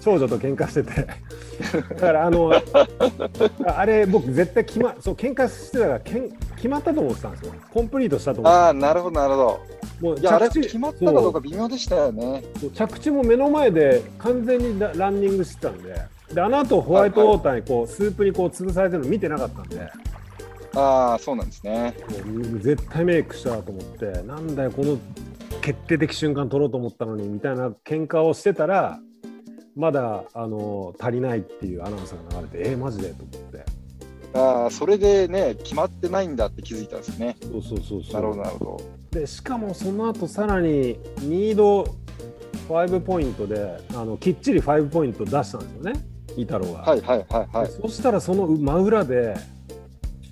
[0.00, 1.06] 長女と喧嘩してて。
[1.94, 2.52] だからあの
[3.66, 7.52] あれ僕絶対決まそう喧嘩してたからけん決まったと思ってたんですよ。
[7.72, 9.36] コンプリートしたと思ってああなるほどなるほ
[10.00, 10.10] ど。
[10.10, 12.44] もう着地決まったかどうか微妙でしたよね。
[12.74, 15.96] 着地も目の前で完全にランニングしてたんで
[16.34, 19.88] であの後ホワイトウォーターにこう、はいはい、スープにこう潰されてるの見てなかったんで。
[20.76, 21.94] ああそうなんですね。
[22.60, 24.98] 絶対メイクしたと思ってなんだよこの
[25.62, 28.98] 決定的瞬間取ろうと思ったのにみたいな喧嘩をしてたら
[29.76, 33.64] まだあの足りないっていうアナウンスが流れてえー、マジでと思って。
[34.36, 37.36] ああそれでね決まってないんだって気づいたんですね。
[37.40, 38.12] そうそうそうそう。
[38.14, 38.80] なるほどなるほど。
[39.20, 41.84] でしかもその後さらにニード
[42.68, 46.80] 5ポイントであのきっちり5ポイント出したんですよねイタロが。
[46.80, 47.70] はいはいはいはい。
[47.70, 49.34] そしたらその真裏で、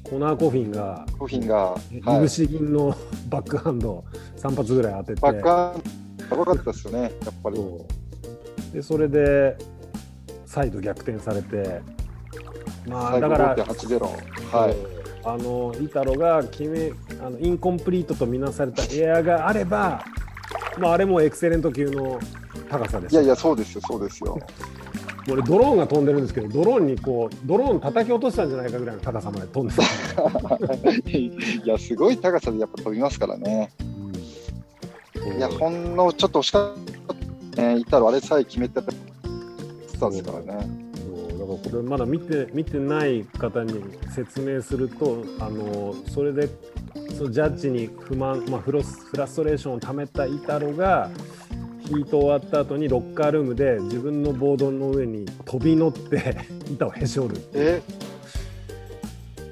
[0.04, 2.94] コナー・コフィンが、コフィンが、いぶし銀の
[3.28, 4.04] バックハンド
[4.36, 5.20] 3発ぐらい当てて。
[5.20, 5.82] バックハン
[6.28, 7.12] ド、やばかったですよね、やっ
[7.42, 7.58] ぱり。
[8.72, 9.56] で、それで、
[10.44, 11.80] 再度逆転されて、
[12.86, 14.76] まあ、だから、はい、
[15.24, 16.92] あのイタロが決め
[17.24, 20.04] あのインコンプリートとみなされたエアがあれば、
[20.78, 22.18] まあ、あれもエクセレント級の
[22.68, 23.12] 高さです。
[23.14, 24.38] いやいや、そうですよ、そうですよ。
[25.30, 29.82] 俺ドローンが飛んでるんですけどドローンにこうドローン叩き落としたんじゃないかぐらいの高さまで飛んでた
[31.10, 33.70] いやすごい高さでやっぱ飛びますからね、
[35.16, 38.80] うん、いやほんのちょっと惜しかった、ね、いたらあれさえ決めてた
[40.08, 40.92] んですからね。
[41.42, 43.82] だからこれまだ見て見てない方に
[44.14, 46.48] 説明するとあのそれで
[47.16, 51.10] そのジャッジに不満、まあ、フロスフラストレーションをためたイタロが
[51.86, 56.36] ヒート終わった後にロッカールームで自分のボードの上に飛び乗って
[56.70, 57.82] 板をへし折るえ？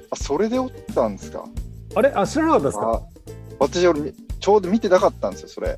[0.09, 1.45] あそれで折ったんですか？
[1.95, 2.11] あれ？
[2.15, 3.01] あ知らなかったですか？
[3.59, 5.77] 私俺ちょうど見てなかったんですよそれ。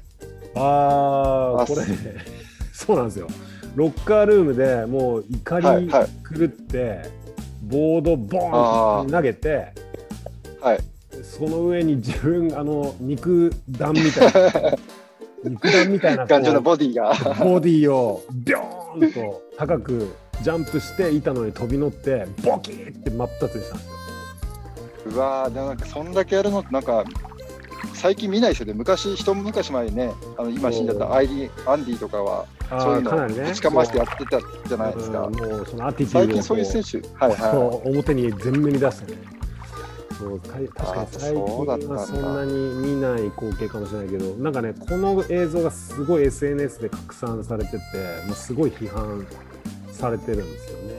[0.55, 1.81] ああこれ
[2.71, 3.27] そうなんですよ。
[3.75, 6.97] ロッカールームでもう怒り狂って、はい。
[6.99, 7.09] はい、
[7.63, 9.73] ボードボーン投げて、
[10.61, 10.79] はい、
[11.23, 14.77] その上に自分あの肉弾みたいな
[15.43, 17.13] 肉弾みたいな頑丈なボディが。
[17.43, 23.93] ボディをビョーンと高くジャンプして板の上に飛び乗ってボキーって真っ二つにしたんですよ。
[25.06, 27.03] うわーなんかそんだけやるのってなんか
[27.93, 28.73] 最近見ないですよね。
[28.73, 32.45] 昔一昔前にねあの今死んじゃったアイリーアンディとかは
[32.79, 39.17] そういうのをぶちかましてやってたじゃないですか、もうそのアティテュード最近そういう選手、はいはい、表に前面に出してね
[40.17, 42.54] そう確かに最近はそんなに
[42.95, 47.78] 見ない光景かもしれないけどなんかねこの映像がすごい SNS で拡散されてて
[48.26, 49.26] もうすごい批判
[49.91, 50.93] されてるんですよね。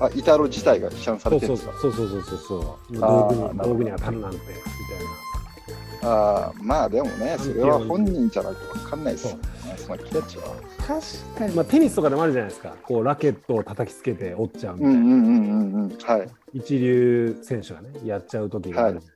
[0.00, 1.72] あイタロ自体が批判されてるんですか？
[1.80, 2.56] そうそうそうそうそ
[2.90, 4.52] う道具に道具に当たるなんてみたい
[5.04, 5.12] な。
[6.04, 9.42] あまあでもねそれは本人じゃないと分かんないですよね
[9.76, 10.44] その気持ちは。
[10.78, 12.74] 確かに、まあ、テニスとかでもあるじゃないですか。
[12.82, 15.98] こうラケットを叩きつけて折っちゃうみたいな、うんうんうんうん。
[16.02, 19.10] はい、一流選手がねやっちゃう時がある、はい、ま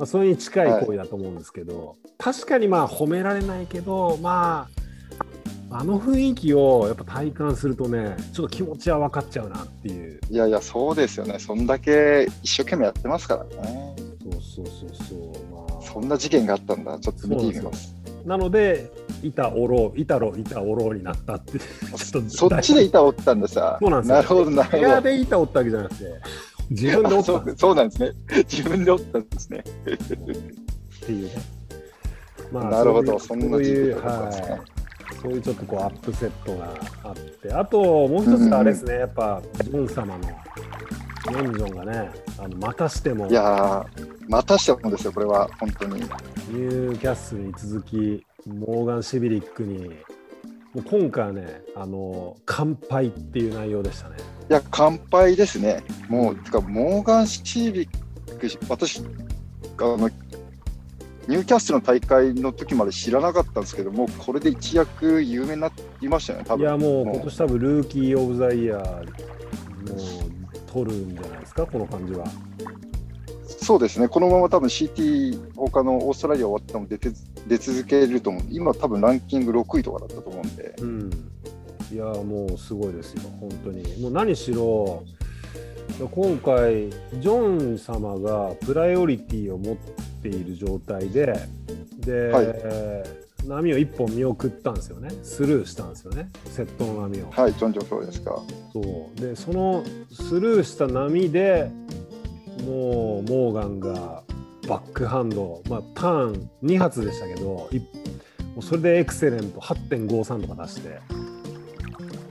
[0.00, 4.86] あ、それに近い行為だと思うんですけど、はい、確かにまあ褒められないけどまあ
[5.68, 10.20] あの雰囲気をやっぱ体感するとねちょっと気持ちは分かっちゃうなっていう。
[10.30, 11.38] いやいやそうですよね。
[11.38, 13.96] そんだけ一生懸命やってますからね。
[14.54, 16.98] そうそうそうそう、まあ、そんな事件があったんだ。
[17.00, 17.94] ちょっと見てみます。
[18.24, 18.90] なので
[19.22, 21.58] 板おろう、板ろ、板おろうになったって、
[22.28, 23.78] そっちで板折ったんださ。
[23.80, 24.16] そうなんですよ。
[24.16, 24.82] なるほど、なるほど。
[24.82, 26.04] 部屋で板折ったわけじゃなくて、
[26.70, 28.12] 自分で折ったそうそうなんですね。
[28.48, 29.64] 自分で折ったんですね。
[29.84, 31.56] っていうね。
[32.52, 36.74] まあ、なるほど、そんないう、はい、そういうちょっとこうアップセットが
[37.04, 40.28] あって、あともう一つあれですね、うん、やっぱジョン様の、
[41.32, 43.28] ヨンジョンがね、あのまたしても。
[43.28, 43.84] いや
[44.28, 45.94] またしてもですよ、これは、本当に。
[45.94, 49.90] ニューキャッスルに続き、モーガン・シビリックに、
[50.76, 54.16] もう今回はね、あの乾杯っていう内容でしたね。
[54.50, 55.82] いや、乾杯ですね。
[56.10, 59.02] もう、てか、モーガン・シビリック、私、あ
[59.82, 60.10] の
[61.28, 72.26] ニューキャッスルの大会の時まで知らなかったんですけども、これで一躍有名になりましたよね、多分いや、もう今年多分ルーキー・オブ・ザ・イヤー、もう取るんじゃないですか、この感じは。
[73.66, 77.10] そうですね、このまま多分 CT、他のオーストラリア終わっても出て
[77.48, 80.76] 出続けると思う、今、多分ランキング6位とかだったと思うんで。
[80.78, 81.10] うん、
[81.92, 84.00] いや、もうすごいですよ、本当に。
[84.00, 85.02] もう何しろ、
[85.98, 89.76] 今回、ジョン様がプライオリティを持っ
[90.22, 91.36] ている状態で、
[91.98, 97.30] で、はい、波を1本見送ったんですよね、スルーしたんですよね、セットの波を。
[97.32, 98.40] はい、ジョン・ジョンそうですか。
[98.72, 101.68] そうで、そのスルーした波で、
[102.64, 104.22] もうモーガンが
[104.68, 107.68] バックハンド、まあ、ターン2発でしたけども
[108.58, 111.00] うそれでエクセレント8.53とか出して。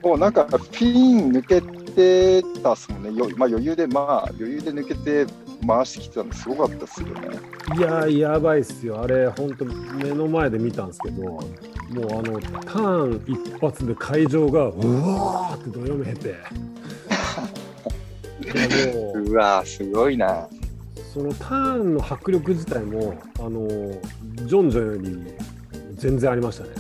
[0.05, 1.61] もうなんかピン抜け
[1.95, 5.25] てたっすもんね、まあ、余裕でまあ余裕で抜けて
[5.65, 7.39] 回してきてたのすごかったっすよね。
[7.75, 9.01] いややばいっすよ。
[9.01, 11.41] あれ本当目の前で見たんですけどもう
[12.11, 16.35] あのターン一発で会場がうわーってどよめいて
[19.15, 20.47] うわすごいな。
[21.13, 25.33] そのターンの迫力自体もあのジョンジョンより
[25.93, 26.71] 全然ありましたね。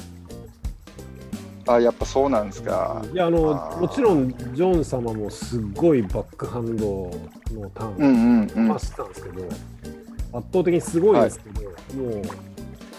[1.67, 3.01] あやっぱそうなんですか。
[3.13, 3.39] いやあの
[3.79, 7.09] もちろんジョン様もすごいバックハンド
[7.53, 12.23] のターンを回してたんですけど、圧倒的にすごいですけど、はい、もう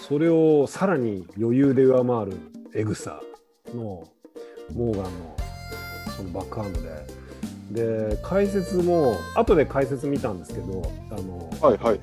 [0.09, 2.39] それをさらに余裕で上回る
[2.75, 3.21] エグさ
[3.75, 4.09] の
[4.75, 5.37] モーガンの
[6.17, 7.26] そのバックハンドで。
[7.71, 12.01] で解説も後で解説見たんですけどあの、はいはい、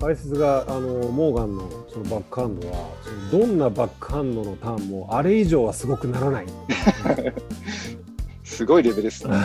[0.00, 2.90] 解説があのモーガンのそのバックハンドは
[3.30, 6.46] そのどんなバックハンドのターンもあれ以上はすごくならない。
[8.42, 9.34] すごいレベルですね。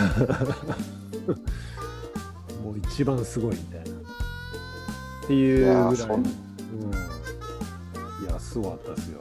[2.64, 3.84] もう一番すごいみたいな。
[3.84, 3.88] っ
[5.26, 5.84] ていうぐらい。
[6.08, 6.26] うん、い
[8.28, 9.20] やすごかったですよ。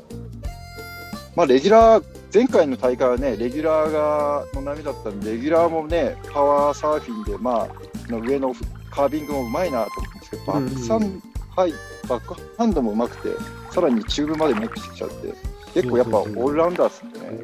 [1.35, 2.03] まあレギュラー
[2.35, 8.53] 前回の大会はねレギュラーがの波だったんでレギュラーもねパワーサーフィンでまあの上の
[8.91, 11.23] カービングもうまいなと思うんですけど、バックサイド、
[11.55, 11.73] はい、
[12.09, 13.29] バックハンドもうまくて、
[13.71, 15.33] さらにチューブまでメイクしてきちゃって、
[15.73, 17.39] 結構やっぱオールラウンダーですね。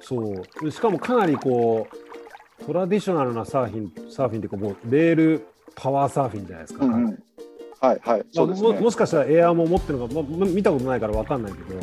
[0.00, 1.86] そうしかもかなりこ
[2.60, 6.84] う、トラディショナルなサーフィン、サーフィンっていうか、もうレールパワーサーフィンじゃないですか。
[6.84, 7.22] うんうん、
[7.80, 11.80] はいはい、そうですね、ももしかしたらエアーも持ってるのか、まあ、見たことないから分かんないけど、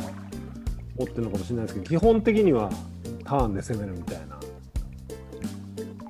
[0.97, 2.69] 持ってるのかもしれないですけど、基本的には
[3.23, 4.38] ターンで攻めるみたいな。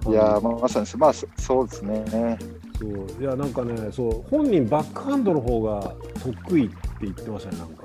[0.10, 2.38] いやまあ、まさに、まあ、そうですね。
[2.80, 3.22] そう。
[3.22, 7.84] いやなんかねそう本人バックハンドの方が得意って言ってましたねなんか。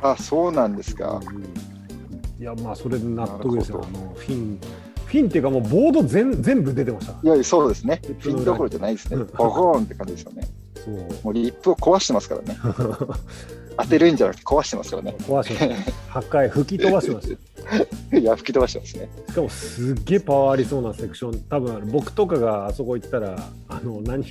[0.00, 3.84] あそうなんですか、うん、いやまあそれで納得ですよ。
[3.84, 4.60] あのフィン
[5.06, 7.14] フィンっていうかもうボード全全部出てました。
[7.22, 8.00] いやそうですね。
[8.02, 9.24] フィンどころじゃないですね。
[9.24, 10.48] ボコーンって感じですよね。
[10.74, 10.94] そう。
[11.24, 12.58] もうリップを壊してますからね
[13.78, 15.14] 当てるんじゃなくて壊してますからね。
[15.20, 17.32] 壊してます、破壊、吹き飛ばしてます。
[18.12, 19.08] いや、吹き飛ばしてますね。
[19.28, 23.38] しかもすっげえパワーありそうなセクション、多分僕とかがあそこ行ったら、
[23.68, 24.24] あの何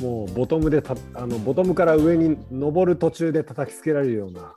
[0.00, 4.52] もうボトムでたあのボトムから上に登る途中で叩きつけられるような。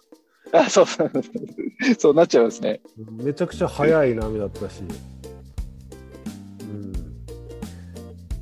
[0.54, 1.12] あそうそう
[1.98, 2.82] そうなっちゃうんですね。
[3.12, 4.82] めちゃくちゃ速い波だったし。
[6.62, 6.92] うん、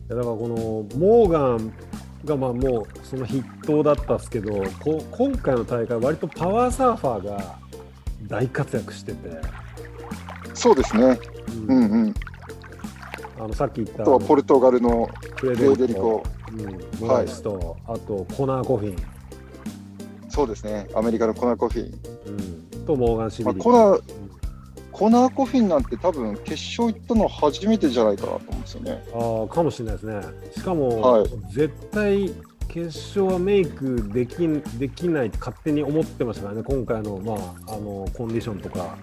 [0.08, 0.56] だからこの
[0.98, 1.74] モーガン
[2.26, 7.60] がまあもうその筆頭だったんですけどこ今回の大会割とパワーサーファーが
[8.28, 9.30] 大活躍してて。
[10.54, 11.18] そうですね、
[11.68, 12.14] うん、うんうん。
[13.40, 18.96] あのさっき言ったあとはポルトガルのフレデリコ、うん、モライスと、はい、あとコナー・コフィン。
[20.28, 20.88] そうですね。
[20.94, 21.94] アメリカのコナー・コフィン、
[22.76, 24.19] うん、とモーガン・シビリ、まあ、コナー
[25.00, 29.04] コナー・コフィンなんて多分決勝行ったの初めてじゃないかなと思うんですよね。
[29.14, 30.22] ああかもしれないですね。
[30.58, 32.34] しかも、はい、絶対
[32.68, 34.46] 決勝はメイクでき
[34.78, 38.98] できないって勝手に思ってましたからね、今回の,、まあ、あのコンディションとか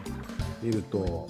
[0.63, 1.29] 見ると。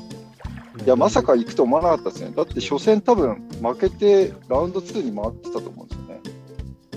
[0.85, 2.33] いや、まさか行くと思わなかったですね。
[2.37, 6.21] だって初戦多分負けてラウンド2に回ってたと思うんですよね。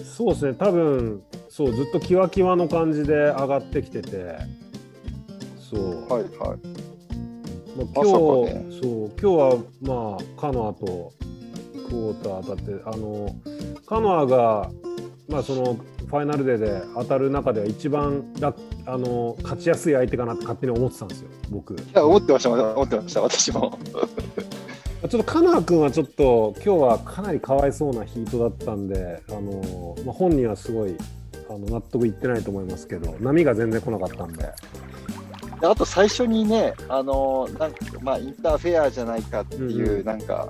[0.03, 4.37] そうですね、多分そうずっとキワキワの感じで上がってきてて、
[5.69, 6.11] そう。
[6.11, 6.88] はいはい。
[7.79, 11.13] まあ、今日、そう今日はまあカノアと
[11.89, 13.35] クォーター当たってあの
[13.85, 14.69] カノアが
[15.27, 15.77] まあその
[16.09, 18.23] ファイナルデーで当たる中では一番
[18.85, 21.75] あの勝ちやすい相手かなって勝手に思ってたんですよ僕。
[21.75, 23.77] いや思ってました思ってました私も。
[25.01, 30.95] ちょっとカノア君はちょっと今日はかなりかわいそうなヒートだったんであの、まあ、本人はすごい
[31.49, 34.51] あの納得いってないと思いますけど波が全然来なかったんで
[35.59, 40.49] であと最初にね、あのなんかまあ、インターフェアじゃないかっていう、なんか、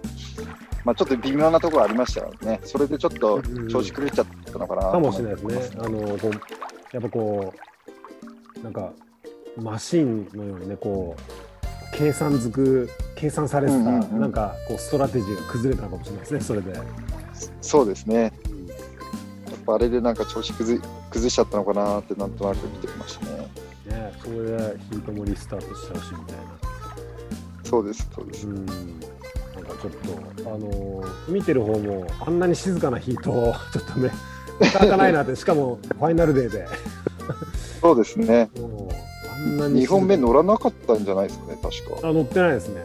[0.86, 5.82] まあ、ちょっと微妙なところありましたよね、それでちょっと調子狂っちゃったのかな、かもしれないですね。
[5.84, 6.32] あのこう
[6.94, 7.54] やっぱこ
[8.58, 8.92] うなんか
[9.58, 16.74] マシンのようにねこう計算づく計算されてた、うんうんうん、なんかこうストラテジーが崩れたかもしれないですねそれで。
[17.62, 18.32] そうですね、やっ
[19.66, 23.39] ぱあれでなんか調子崩崩しちゃったのかなってなんとなく見てきましたね。
[24.30, 26.44] ね、それでヒートもリスタートしてほしいみたいな。
[27.64, 28.48] そうです、そうです。
[28.48, 28.56] うん。
[28.56, 28.74] なんか
[29.82, 34.12] ちょっと、あのー、見てる方も、あんなに静かなヒートを、ちょっとね、
[34.60, 36.68] なかなかないなって、しかもファイナルデーで。
[37.82, 38.50] そうですね。
[39.32, 42.08] あんなに2本目乗らなかったんじゃないですかね、確か。
[42.10, 42.82] あ乗ってないですね。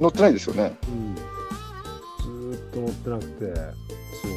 [0.00, 0.76] 乗ってないですよね。
[2.26, 4.35] うん、ずっと乗ってなくて、そう。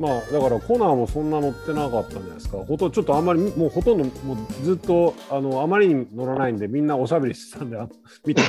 [0.00, 2.56] まあだからコナーもそんな乗ってなかったんじゃないですか。
[2.56, 7.76] ほとちょっとあんまりもうほとんどもうずっとあのあまりに乗らないんでみんなおしゃべりしてたんで
[8.24, 8.40] 見て。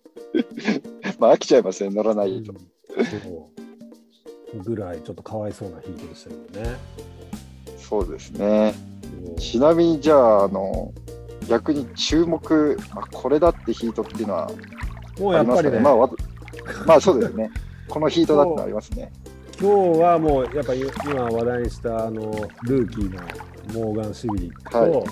[1.20, 2.54] まあ飽きちゃいますね乗らないと、
[4.54, 6.76] うん、ぐらいちょっとかわいそうなヒートでしたけどね。
[7.76, 8.74] そうですね。
[9.38, 10.94] ちなみにじゃああの
[11.50, 14.50] 逆に注目、まあ、これだってヒートっていうのは
[15.20, 15.80] もうやっぱりね。
[15.80, 15.96] まあ、
[16.86, 17.50] まあそうですね。
[17.88, 19.12] このヒートだってのありますね。
[19.58, 22.30] 今日はもうやっぱり今話題にしたあの
[22.64, 23.14] ルーキー
[23.74, 25.04] のモーガン・シビリと、はい、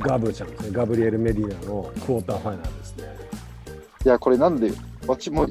[0.00, 0.68] ガブちゃんですね。
[0.72, 3.04] ガブリエル・メディナのクォーターファイナルですね。
[4.04, 4.70] いやこれなんで
[5.06, 5.48] 私も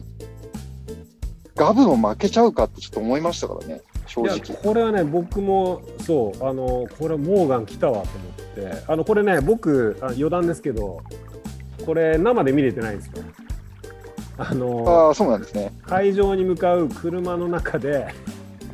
[1.56, 4.40] ガブも負けちゃうかってちょっと思いましたからね正直。
[4.40, 8.84] これはね僕もそうあのこれモーガン来たわと思って。
[8.88, 11.02] あのこれね僕あ余談ですけど
[11.86, 13.24] これ生で見れてないんですよ
[14.38, 15.72] あのあそうなんですね。
[15.84, 18.08] 会場に向かう車の中で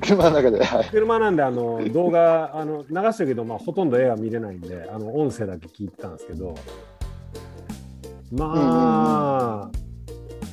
[0.01, 6.55] 車の中で、はい、車なんであの動画あの流してるけど、まあ、ほとんど絵は見れないんであの音声だけ聞いてたんですけど
[8.32, 9.72] まあ、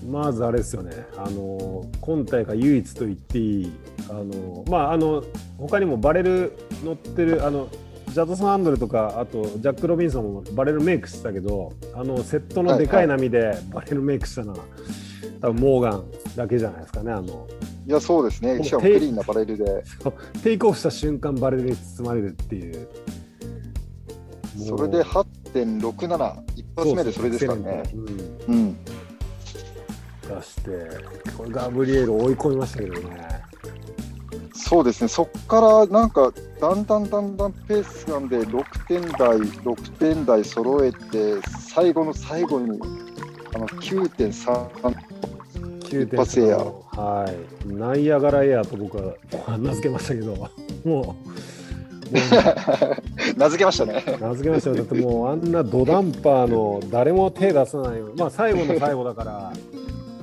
[0.08, 1.06] まずあれですよね。
[1.16, 3.72] あの今大会唯一と言っていい
[4.08, 5.22] あのまああの
[5.58, 6.52] 他にもバレル
[6.82, 7.68] 乗ってるあの
[8.16, 16.04] ジャドソン・アンドレとかあとジャック・ロビンソンもバレルメイクしてたけどあのセットのでかい波でバレルメイクしたのは、はいはい、多分モーガン
[16.34, 17.46] だけじゃないですかねあの。
[17.86, 18.64] いやそうですね。
[18.64, 19.84] しかもクリーンなバレルで。
[20.42, 22.88] テイクオフした瞬間バレルに包まれるっていう。
[24.66, 27.82] それで8.67一発目でそれですからね。
[28.48, 28.76] うん、うん。
[30.26, 30.70] 出して
[31.36, 33.42] これガブリエル追い込みましたけどね
[34.68, 41.40] そうですね、そこからなんか、だんだんだんだんペースなんで、6点台、6点台揃えて、
[41.70, 42.76] 最後の最後に
[43.54, 46.56] あの9.3、一発エア。
[47.00, 47.32] は
[47.64, 49.14] い、ナイアガラエアと僕は
[49.56, 50.50] 名付けましたけど、 も
[50.84, 50.86] う。
[50.86, 51.16] もう
[53.38, 54.02] 名付けましたね。
[54.20, 54.76] 名付けましたよ。
[54.76, 59.52] だってもうあんなドダンパーの誰も手出さないまあ最後の最後だから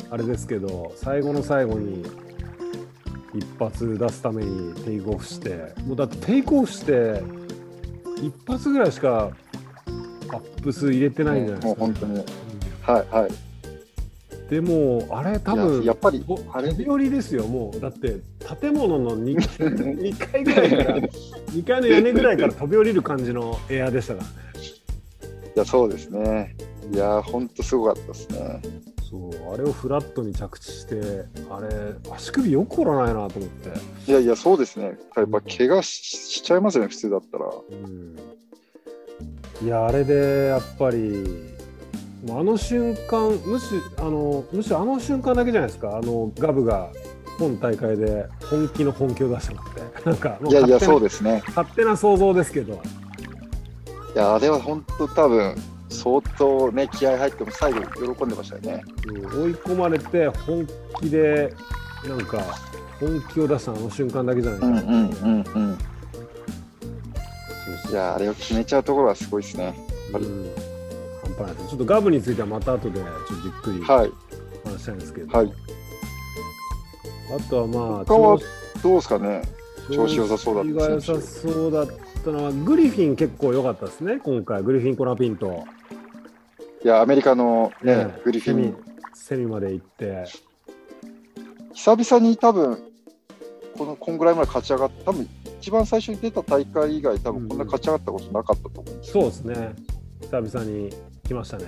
[0.10, 2.04] あれですけど最後の最後に
[3.34, 5.74] 一発出すためにテイクオフして。
[5.86, 7.22] もうだってテイクオフして
[8.22, 9.32] 一発ぐらいしか
[10.30, 12.26] アップ数入れてないんじゃないですか、もう本当に、うん、
[12.82, 13.32] はいはい。
[14.50, 16.76] でもあれ多分やっぱりあれ。
[16.78, 17.48] 寄りですよ。
[17.48, 18.20] もうだって
[18.62, 24.28] 建物の 2, 2 階ぐらいから2階の屋根ぐらいから飛び降りる感じのエアでしたから。
[24.28, 24.34] ね
[25.56, 26.56] いやそうですね。
[26.92, 28.62] いや本当すごかったですね
[29.14, 33.70] そうあれをフラットに着地してあれ足首よく折らないなと思って。
[34.09, 34.97] いやいやそうですね。
[35.16, 38.18] やっぱ怪我しちゃいますよね普通だったら、うん、
[39.64, 41.53] いやあれでやっぱり
[42.28, 43.66] あの瞬間むし
[43.97, 45.95] あのむしろあの瞬間だけじゃないですか。
[45.95, 46.89] あのガブが
[47.38, 49.84] 今大会で本気の本気を出したのって。
[50.09, 51.43] なんかいやいやそうですね。
[51.49, 52.82] 勝手な想像ですけど。
[54.16, 55.55] いやあれは本当多分
[55.94, 58.84] 相当ね、気合入っても最後喜んでましたよね。
[59.08, 60.68] 追い込まれて本
[61.00, 61.54] 気で、
[62.08, 62.44] なんか、
[63.00, 64.91] 本気を出したあの瞬間だけじゃないですか。
[64.91, 65.78] うんうんうんうん。
[67.89, 69.74] いやあれを決めちゃうところはすごいですね。
[70.14, 70.52] うん、
[71.38, 74.10] 半端ないちょっとガブについてはまた後でちょっとじっくり話
[74.82, 75.54] したいんですけど、はい、
[77.38, 78.39] あとはまあ、他は
[78.82, 79.41] どうですかね、
[79.91, 81.88] 調子良さそうだった良さそうだっ
[82.24, 85.64] たのは、グリフィン結構良かったですね、今回、グリフィン・コラピンと。
[86.84, 88.76] いや、アメリカのね、ねグリフィン。
[89.14, 90.26] セミまで行って。
[91.74, 92.78] 久々に多分、
[93.78, 95.30] このこんぐらいまで勝ち上がった、多分
[95.62, 99.76] 一番最初に出た大会以外、多分こんな勝ち上がったことなかったと思うんです、うん、そうですね、
[100.22, 100.90] 久々に
[101.26, 101.66] 来ましたね。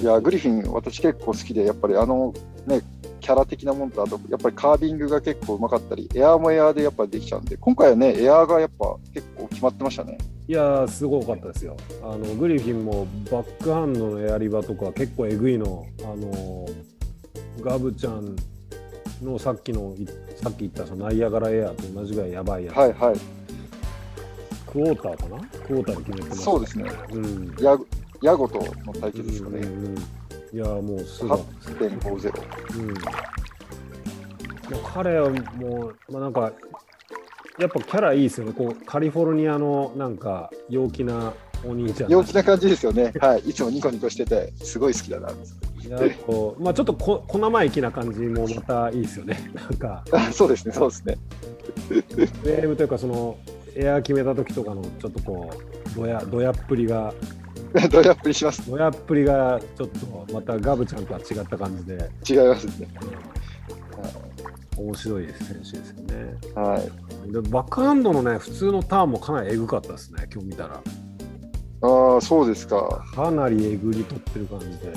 [0.00, 2.32] いや、グリフィン、私結構好きで、やっぱりあの
[2.66, 2.82] ね、
[3.20, 10.18] キャラ的なもんと、あとやっぱりカービングが結構うまかったり、エアーもエアーでやっぱりできちゃうんで、今回はね、エアーがやっぱ結構決まってましたね。
[10.48, 11.76] いやすごかったですよ。
[12.02, 16.66] あのグリフィンもバックハンドのエアリバとか結構えぐいの、あの
[17.60, 18.34] ガブちゃん
[19.22, 19.94] のさっきの
[20.42, 22.76] さっき言ったそのナイアガラエアと同じぐらいやばいやつ。
[22.76, 23.16] はいはい。
[24.66, 25.40] クォーターかな？
[25.66, 26.90] クォーターで決めてます、ね、そうですね。
[27.12, 27.54] うん。
[27.60, 27.78] ヤ
[28.22, 29.58] ヤゴとの対決ですかね。
[29.58, 30.19] うんうん
[30.52, 31.38] いやもうすごい。
[31.38, 32.78] 8.50。
[32.78, 32.94] うん。
[34.94, 36.52] 彼はもう、まあ、なんか
[37.58, 41.34] やっぱキャラいいですよね、こうカリフォルニアのなんか陽気な
[41.64, 42.10] お兄ちゃん。
[42.10, 45.28] 陽気な感じですよね、はい、いつもニコニコしてて、すごい好きだな。
[45.28, 50.04] いやこうまあ、ちょっとこ小生意気な感じもまたいいですよね、 なんか。
[50.32, 51.18] そうですね、そうですね。
[52.44, 53.36] ゲームというか、その
[53.74, 55.50] エアー決めた時とかのちょっとこ
[55.94, 57.12] う、どやどやっぷりが。
[57.90, 58.68] どやっぷりします。
[58.68, 62.10] どやっぷりがちょっとまたガブちゃんとは違った感じで。
[62.28, 62.88] 違いますね。
[64.76, 66.34] 面白い選手ですよね。
[66.54, 67.32] はい。
[67.32, 70.80] でバックハンドのね、普通のターンもかなりえぐかったですね、今日見たら。
[71.82, 73.04] ああ、そうですか。
[73.14, 74.92] かなりえぐり取ってる感じで、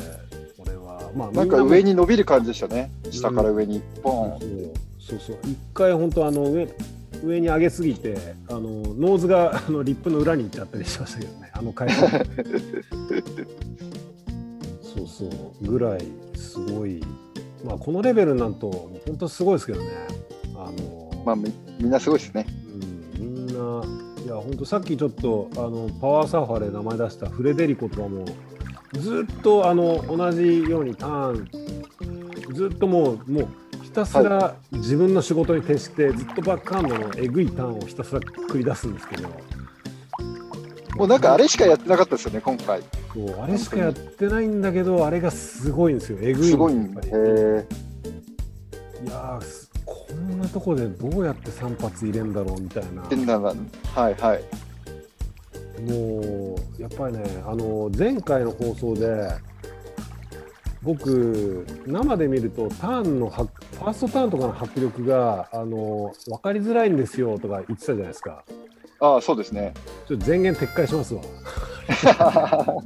[0.58, 1.12] これは。
[1.16, 4.40] まあ、なんか上に伸びる感じでしたね、下から上に、ポン、
[5.00, 6.68] そうそう一回本当あの上、
[7.24, 8.18] 上に上げすぎて、
[8.50, 11.90] あのノーズがあのリップの裏に行っちゃったりしましたけどね、あの回
[14.82, 16.06] そうそうぐらい
[16.36, 17.02] すごい、
[17.66, 18.70] まあ、このレベルになると、
[19.08, 19.88] 本当すごいですけどね。
[20.56, 21.50] あのまあ、み
[21.88, 22.46] んなすごいですね。
[23.18, 23.54] うん、みんな、
[24.24, 28.26] いや、本当さっきちょっとあのパワーサーファーで名前出したフレデリコとかも、
[28.94, 33.48] ずっとあの同じようにターン、ずっともう、もうひ
[33.94, 39.30] たすら自分の仕事に徹して、ずっとバックハンドのえぐいターンをひたすら繰り出すんですけど。
[40.96, 42.82] もうなんかあれしかやってなかったですよね、今回。
[43.14, 46.88] そうあれしかやってないんだけど、あれがすごいんですよ、えぐいすすごいんい
[49.10, 49.40] や
[49.86, 53.02] こんななとこでどうやって3発入れんだろうみたいな。
[53.02, 54.44] はいはい。
[55.82, 59.30] もうやっぱりねあの前回の放送で
[60.84, 63.30] 僕生で見るとターンの
[63.74, 68.44] ファーストターンとかの迫力があの分かりづらいんですよとか言ってたじゃないですか。
[69.00, 69.74] ああそうですね。
[70.08, 71.22] ちょっと前言撤回しますわ。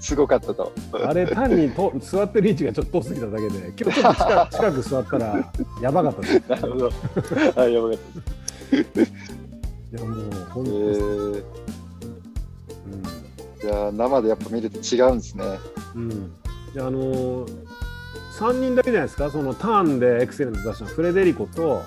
[0.00, 0.72] すごかったと。
[0.92, 6.42] あれ単にと座ってる位置がちょっと遠すぎただけで、今日ちょっと近近く座ったらやばかったです。
[6.50, 6.90] なるほど。
[7.60, 8.02] はい、やばかった。
[9.02, 9.08] い
[9.92, 11.44] やもう本当に、えー、
[13.62, 15.44] うん、いや生でやっぱ見ると違うんですね。
[15.94, 16.32] うん。
[16.74, 17.66] であのー、
[18.32, 21.82] 3人だけじゃないですか、そのターンでエクセレント出したのフレデリコと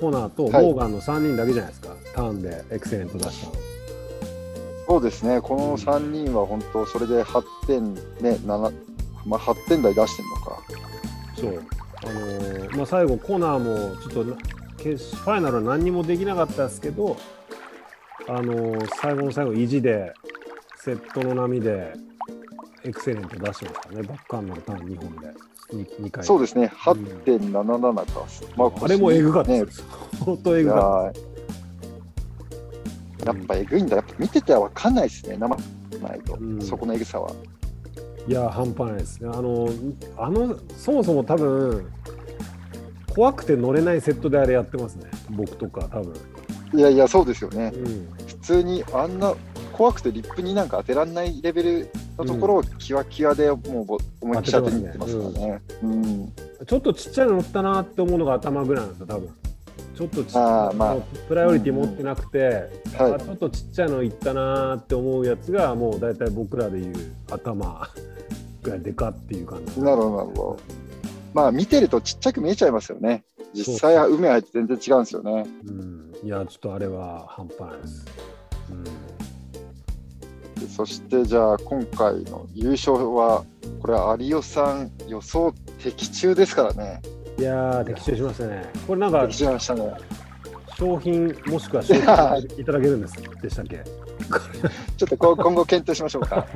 [0.00, 3.52] コナーとモーガンの3人だけじゃないですか、はい、ターンでエクセレント出したの。
[4.88, 8.00] そうですね、この3人は本当、それで8点、ね、
[8.44, 8.72] 7
[9.26, 10.62] まあ、8点台出してるのか。
[11.36, 11.62] そう。
[12.04, 14.36] あのー、まあ、最後、コナーもちょっと
[14.76, 17.16] 決ファイナルは何にもできなかったですけど、
[18.28, 20.12] あの最後の最後、意地で、
[20.78, 21.94] セットの波で、
[22.84, 25.34] エクセレント出してましたね、バックハンドのターン2本で、
[25.72, 26.24] 2, 2回。
[26.24, 27.62] そうですね、8.77か。
[27.62, 29.84] うん、まあ、あれもエグかったです。
[30.24, 31.12] 相当エグかっ
[33.22, 33.26] た。
[33.26, 35.56] やっぱエグいんだ、やっぱ見てては分かんないですね、生
[36.02, 37.30] ないと、うん、そこのエグさは。
[38.28, 39.30] いや、半端ないですね。
[39.32, 39.68] あの、
[40.16, 41.86] あのそもそも多分
[43.14, 46.14] 怖くて乗れないセットであれやってますね、僕とか、多分
[46.74, 47.72] いやいや、そうですよね。
[47.74, 49.34] うん、普通にあんな
[49.76, 53.62] 怖くてリップになんか当てられないレベルのところをキワキワでもう
[54.22, 55.62] 思いっきり当てにいってますからね。
[55.82, 56.32] うん、
[56.66, 59.28] ちょっとちっちゃいの乗ったなって思うのが頭ぐらいなんですよ、多分
[59.94, 60.96] ちょっとちあ、まあ、
[61.28, 62.38] プライオリティ持ってなくて、
[62.98, 67.86] うんうん、あちょっとちっちゃいのいったなって思うやつが、もう大体僕らでいう頭
[68.62, 69.80] がでかっていう感じ。
[69.82, 70.56] なるほど、なるほど。
[71.34, 73.24] まあ見てるとちっちゃく見えちゃいますよね。
[73.52, 75.46] 実際は海入って全然違うんですよね。
[75.66, 78.06] うん、いや、ちょっとあれは半端ないです。
[78.70, 78.84] うん、
[80.74, 83.44] そしてじゃあ今回の優勝は
[83.80, 85.52] これは有吉さん予想
[85.82, 87.02] 的中ですからね。
[87.38, 88.72] いや的中しましたね。
[88.86, 89.92] これなんか的中しましたね。
[90.78, 92.02] 商品もしくは商品
[92.60, 93.82] いただけるんですでしたっけ？
[94.96, 96.46] ちょっと今後検討しましょうか。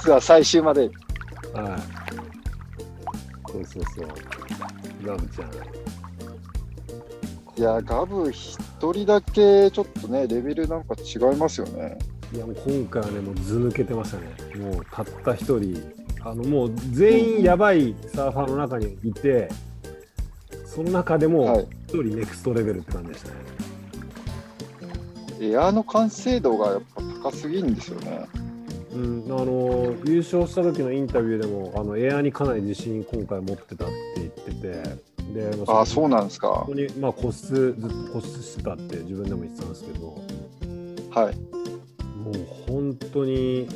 [0.00, 0.82] ツアー最終まで。
[0.82, 0.92] はい。
[3.50, 4.08] そうそうそう。
[5.06, 5.50] ガブちゃん。
[7.58, 11.98] いや、ガブ一人だけちょっとね、レベルなんか違いますよね。
[12.32, 14.62] いや、もう今回はね、もう図抜けてましたね。
[14.62, 15.82] もうたった一人、
[16.20, 19.48] あのもう全員やばいサーファーの中にいて、
[20.66, 23.34] その中でも一人ネクストレベルって感じでしたね。
[25.40, 28.26] エアの完成度がやっぱ高すぎるんですよね。
[28.92, 40.20] うん、あの優勝した時のインタビューでもあのエアにかなり自信今回持ってたって言っててで、まあ、そうなんですかここに、まあ、個室ずっと個室してたって自分でも言ってたんですけど
[41.10, 41.57] はい
[42.28, 43.68] もう本当に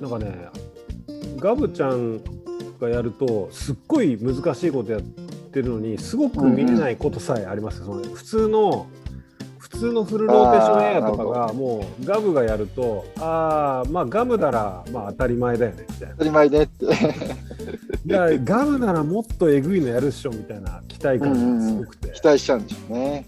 [0.00, 0.48] なんかね
[1.38, 2.20] ガブちゃん
[2.80, 8.86] がやるとすっごい難しいことやってるのにすごく見れないことさえあります、うん、その普通の
[9.58, 16.14] 普通のフルローテーションエアとかがもうガムがやるとああまあガムならまあ当たり前だよねみたいな。
[16.14, 16.84] 当たり前ねって。
[18.06, 23.26] いやガムならもっとえぐいのやるっしょみたいな期待感がすごくて、期待しちゃうんでしょうね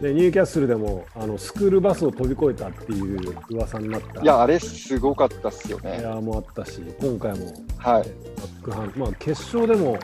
[0.00, 4.20] でニューキャッスルでもあのスクールバスを飛び越えたっていう噂になった。
[4.20, 6.00] いやあれすごかったっすよね。
[6.02, 7.46] エアもあったし今回も、
[7.78, 9.98] はい、バックハンまあ決勝でも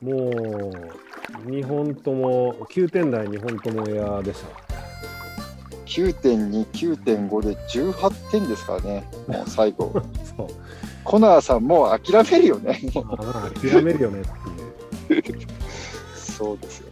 [0.00, 4.70] もう2本とも9点台2本ともエアでした。
[5.90, 9.92] 9.2、9.5で18点ですからね、もう最後。
[10.36, 10.46] そう。
[11.02, 12.80] コナーさん、もう諦めるよね。
[13.60, 15.34] 諦めるよねっていう。
[16.14, 16.89] そうですよ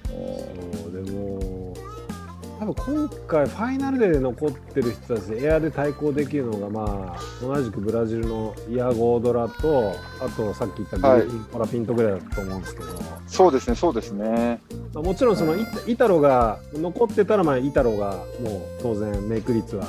[2.72, 14.60] 分今回、ファイナルで残ってる人たちでエアで対抗できるのが、まあ、同じくブラジルのイアゴードラと、あとさっき言ったグリーンパラピントぐらいだと思うんですけど、はい、そうですね、そうですね。
[14.92, 15.54] まあ、もちろんその、
[15.86, 19.86] イタロが残ってたら、まあ、イタロがもう当然、メイク率は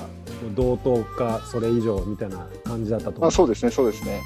[0.56, 4.22] 同等かそれ以上みたいな感じだったと思う、まあ、そうですね、そうですね。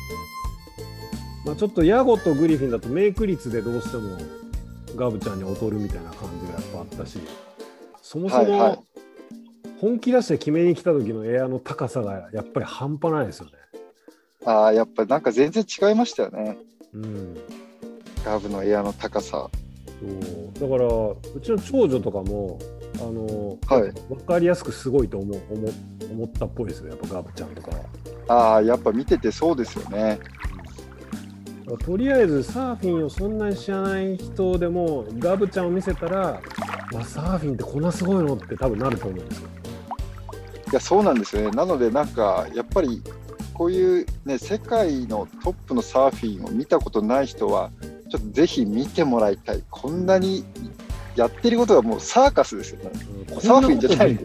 [1.45, 4.18] まあ、ちょっとヤゴとグリフィンだとメイク率でどうしても
[4.95, 7.20] ガブちゃんに劣るみたいな感じがやっぱあったし。
[8.14, 8.86] そもそも
[9.82, 13.53] 本気出して決めに来た時のエアの高さがやっぱり半端ないですよね。
[14.45, 16.55] ああ、やっぱりなんか全然違いましたよね。
[16.93, 17.38] うん。
[18.24, 19.49] ガブのエアの高さ。
[19.99, 22.59] そうだからうちの長女とかも
[22.97, 25.70] あの、はい、分かりやすくすごいと思う思
[26.11, 27.84] 思ったっぽいですよやっぱガブちゃんとかは。
[28.28, 30.20] ああやっぱ見ててそうですよね。
[31.78, 36.41] とりあえずサーフィンをそんなに知らない人でもガブちゃんを見せたら、
[36.91, 39.49] まあ、サーフィンってこんなすごいのって多分なると思うんですよ。
[40.72, 41.51] いやそうなんですよね。
[41.51, 43.01] なのでなんかやっぱり
[43.53, 47.70] こういうね世界のトップのサーフィンを見たことない人は
[48.09, 49.64] ちょっとぜひ見てもらいたい。
[49.70, 50.43] こんなに
[51.16, 52.91] やってることがもうサーカスですよね。
[53.34, 54.20] うん、サーフィンじゃない。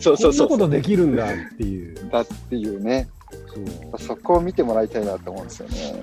[0.00, 0.48] そうそうそう。
[0.48, 2.10] こんなことできるんだっていう。
[2.10, 3.08] だっていうね。
[3.46, 3.60] そ
[3.96, 6.02] うそこを見てもらいたいなと思うんですよね。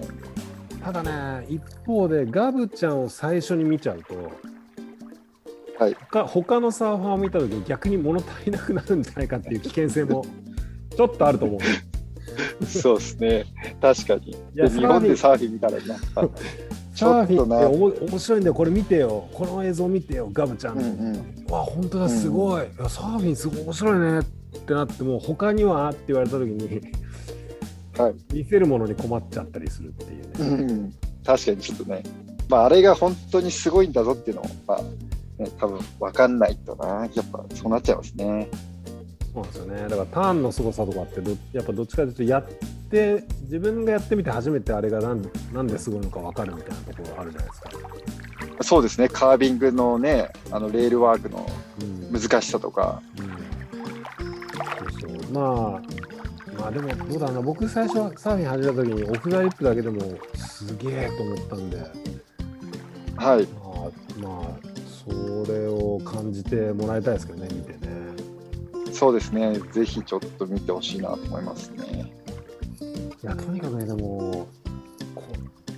[0.87, 4.31] ただね、一方でガブちゃんを最初に見ちゃうと、
[5.77, 10.23] はい、他他のサーファーを見た時に逆に物足りなくなるんじゃないかっていう危険性も
[10.95, 12.65] ちょっとあると思う。
[12.65, 13.45] そうですね、
[13.81, 14.31] 確かに。
[14.31, 15.79] いや日本でサーフィン見たらな。
[16.95, 20.77] サーフィンって面白いんだよ、これ見てよ、この映像見てよ、ガブちゃん。
[20.77, 20.87] うんう
[21.49, 22.87] ん、わ、本当だ、すごい、うん、いや。
[22.87, 24.23] サーフィンすごい面白いねっ
[24.61, 26.81] てなっても、他にはって言われた時に、
[27.97, 30.63] はい、見せるものに困っちゃったりするっていうね。
[30.63, 30.93] うん、
[31.25, 32.03] 確かにちょっとね、
[32.49, 34.81] まあ、あれが本当にすごいんだぞっていうのを、まあ
[35.41, 38.49] ね、多分分かんないとな、やっぱそうなっちゃいますね。
[39.33, 39.81] そうですよね。
[39.83, 42.45] だからターンの凄さとかってど、やっぱどっちかというと、やっ
[42.89, 47.69] て自分がやってみて初めてあれがなんなんですごいのか分かるみたいなところあるじゃないですか。
[48.63, 51.45] そうですね、カービングのね、あのレールワークの
[52.11, 53.01] 難しさとか。
[53.19, 53.27] うんう
[54.89, 55.81] ん、そうまあ、
[56.59, 60.01] まあでもどうだろうな、僕最初サーフィン始めた時にオフガリップだけでも
[60.35, 61.77] すげえと思ったんで、
[63.15, 63.47] はい。
[64.19, 67.77] まあ、まあ、それを感じてもらいたいですけどね、見てね。
[68.91, 72.11] そうですね、ぜひちょっと見てほしいなと思いますね。
[73.23, 74.47] いや、とにかくね、でも、
[75.15, 75.23] こ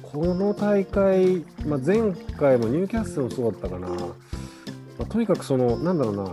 [0.02, 3.96] この大会、まあ、前回もニューキャッスルもそうだったかな、ま
[5.02, 6.32] あ、とにかくその、なんだろうな、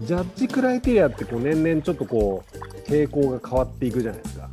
[0.00, 4.50] ジャッジクライテリアってこう年々ちょっとこう傾向が変わっていくじゃないですか。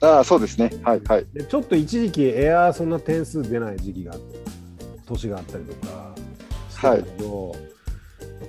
[0.00, 0.70] ああ、そうですね。
[0.82, 1.26] はいはい。
[1.32, 4.14] でちょっと一時期エアーそんな点数出ない時期が、
[5.06, 6.14] 年があったりとか
[6.70, 7.60] したけど、はい、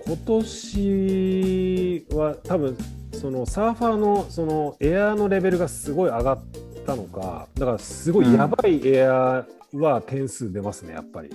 [0.06, 2.78] 今年は多分
[3.14, 6.40] そのサーファーのそのエアーのレベルがすごい上がっ
[6.86, 11.30] たのか、だからすごいやばいエアーは点数出ますね、やっぱり。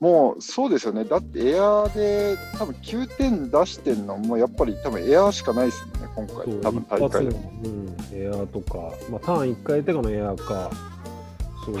[0.00, 7.30] もうそうですよね、だってエアーで多分9点出してるのもやっぱり多分エアーしかないですよね、今回、多分大会で。
[7.30, 8.78] うん、エアーとか、
[9.10, 10.70] まあ、ターン1回手がのエアーか。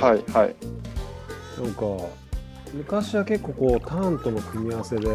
[0.00, 0.56] はいはい。
[1.60, 1.84] なんか
[2.74, 5.06] 昔は結構こうターンとの組み合わせで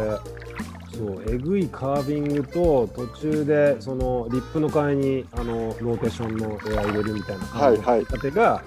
[0.92, 8.62] そうえぐいカービングと途中でそのリップの代わりにあのローテーションのエア入れるみたいな感じの組み立てが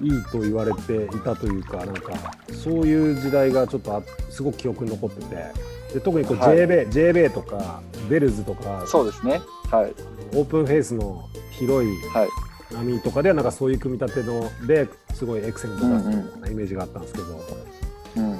[0.00, 2.12] いいと言われていたというかなんか
[2.52, 5.36] そういう時代がちょっとあすごく記憶に残ってて
[5.94, 9.40] で特にこう JB、はい、JB とかベルズとかそうですね、
[9.74, 9.94] はい、
[10.34, 11.90] オープンフェイスの広い
[12.72, 17.26] 波とかではなんかそういう組み立てのですごいエクセレントだったイメージがあったんですけど。
[18.16, 18.38] うんうんうん、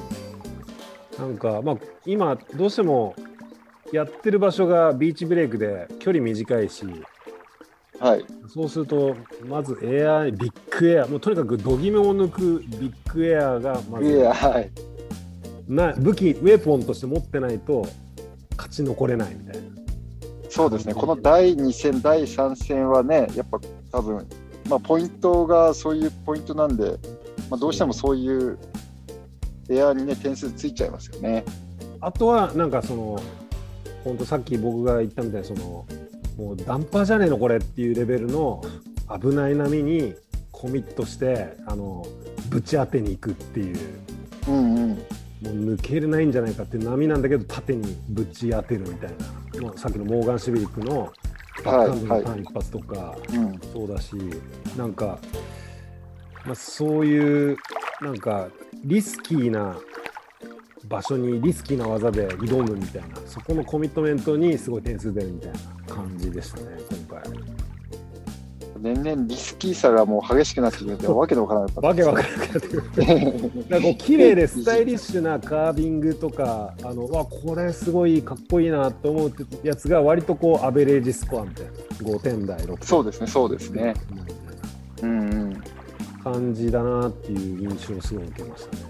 [1.18, 1.76] なんか、まあ、
[2.06, 3.16] 今どうしても
[3.92, 6.86] やってる場所がビーチブレイクで距離短いし、
[7.98, 9.16] はい、そうすると
[9.46, 14.70] まずエアビッグエアもうとにかく度決めを抜くビッグエアがまず、はい、
[15.68, 17.86] な武器ウェポンとして持ってないと
[18.56, 19.83] 勝ち残れないみたいな。
[20.54, 23.58] そうですね、この第2戦、第3戦はね、やっぱ
[23.90, 24.24] 多分
[24.68, 26.92] まあポイントがそういうポイントなんで、
[27.50, 28.56] まあ、どうしてもそういう
[29.68, 31.44] エアにね点数ついちゃいますよね。
[32.00, 33.20] あとはなんかその
[34.04, 35.86] 本当さっき僕が言ったみたいにその
[36.36, 38.62] もうダンパーじゃねえのこれっていうレベルの
[39.20, 40.14] 危ない波に
[40.52, 42.06] コミットしてあの
[42.48, 43.76] ぶち当てに行くっていう、
[44.46, 45.02] うんうん、
[45.44, 49.10] もう抜けれないんじゃないかっていう波なんだけど縦にぶち当てるみたい
[49.60, 51.12] な、まあ、さっきのモーガン・シビリックの
[51.64, 53.16] バックハンドのターン一発とか、
[53.72, 54.16] そうだし、
[54.76, 55.18] なんか、
[56.44, 57.56] まあ、そういう
[58.00, 58.48] なんか
[58.84, 59.76] リスキーな
[60.88, 63.16] 場所にリスキーな技で挑むみたいな。
[63.26, 65.58] そこのコミットメントにすごい点数出るみたいな
[65.94, 66.66] 感じでしたね
[67.08, 67.53] 今回
[68.84, 72.82] 年々リスキーさがもう激しくなってくるてわけのわからないわけわからなくなってくる。
[73.70, 79.32] なんか綺麗でスタイリッシュなカービングとかあのわこれすごいかっこいいなと思う
[79.62, 81.72] やつが割とこうアベレージスコアみたいな。
[82.12, 83.94] 5点台6点そうですねそうですね。
[85.02, 85.62] うん、うん。
[86.22, 88.82] 感じだなっていう印象をすごい受けましたね。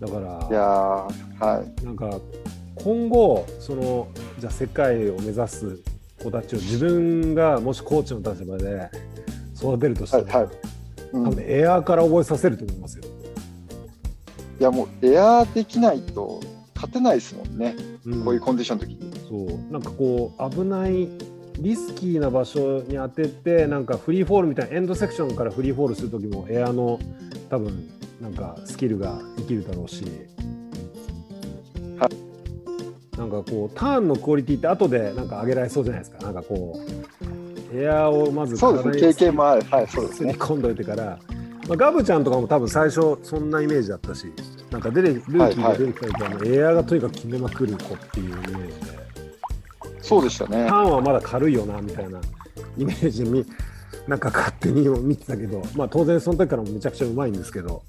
[0.00, 2.18] だから、いやはい、なんか
[2.76, 5.78] 今後そのじゃあ世界を目指す
[6.22, 8.90] 子たちを自分がもしコーチの立場で
[9.56, 10.54] 育てるとしたら、はいはい。
[11.12, 13.04] うん、多分エアーから覚えさせると思いますよ。
[14.60, 16.40] いやもうエアーできないと
[16.74, 19.12] 勝てないですもんね、うん、こういうコンディションの時に。
[19.28, 19.72] そう。
[19.72, 21.08] なんかこう危ない
[21.60, 26.98] リスキーな場所に当ててなんかフリーフォールみたいなエンドセクションからフリーフォールする時もエアの
[27.50, 27.90] 多分
[28.20, 30.04] なんかスキルが生きるだろうし、
[31.98, 32.08] は
[33.18, 36.18] なんかこうターンのクオリティって後でなんか上げられそうじゃないですか。
[36.18, 36.80] なんかこ
[37.72, 39.00] うエアをまずそうですね。
[39.12, 39.62] 経験もある。
[39.62, 40.32] はいそうですね。
[40.38, 41.18] 込んどいてから、
[41.66, 44.32] まあ、ガブちゃんとかも多分最初そんなイメージだったし
[44.70, 48.98] なんか出てルーキーで出てきた時はもうエアがとにかく決めまくる子っていうイメージで。
[50.00, 50.66] そうでしたね。
[50.68, 52.20] ターンはまだ軽いよなみたいな
[52.78, 53.44] イメージに
[54.06, 57.82] なんか勝手に見てたけど、まあ、当然その時からもめちゃくちゃうまいんですけど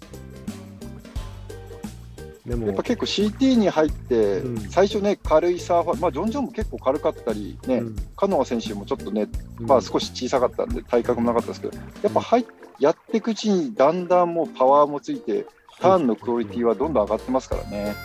[2.45, 4.57] でもやっぱ結構 CT に入って、うん。
[4.69, 7.95] 最初ね、軽いサーファー、まあ、ジョン・ジョンも結構軽かったり、ね、うん。
[8.15, 9.27] カノア選手もちょっとね、
[9.59, 9.65] うん。
[9.67, 12.45] まあ、少し小さかったんで、体格もなかったですけど、やっぱ入っ
[12.79, 15.45] やっていくうちに、だんだんもうパワーもついて、
[15.79, 17.95] ターンのクオリティはどんどん上がってますからね。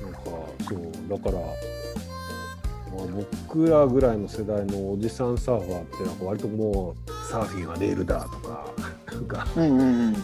[0.00, 0.20] なんか
[0.68, 0.78] そう
[1.08, 8.72] だから、まあ、僕らぐらいの世代のおじさんサーファーってなんか割ともうサーフィンはレールだとか
[9.06, 10.12] なんかうんうんうん。
[10.12, 10.18] ま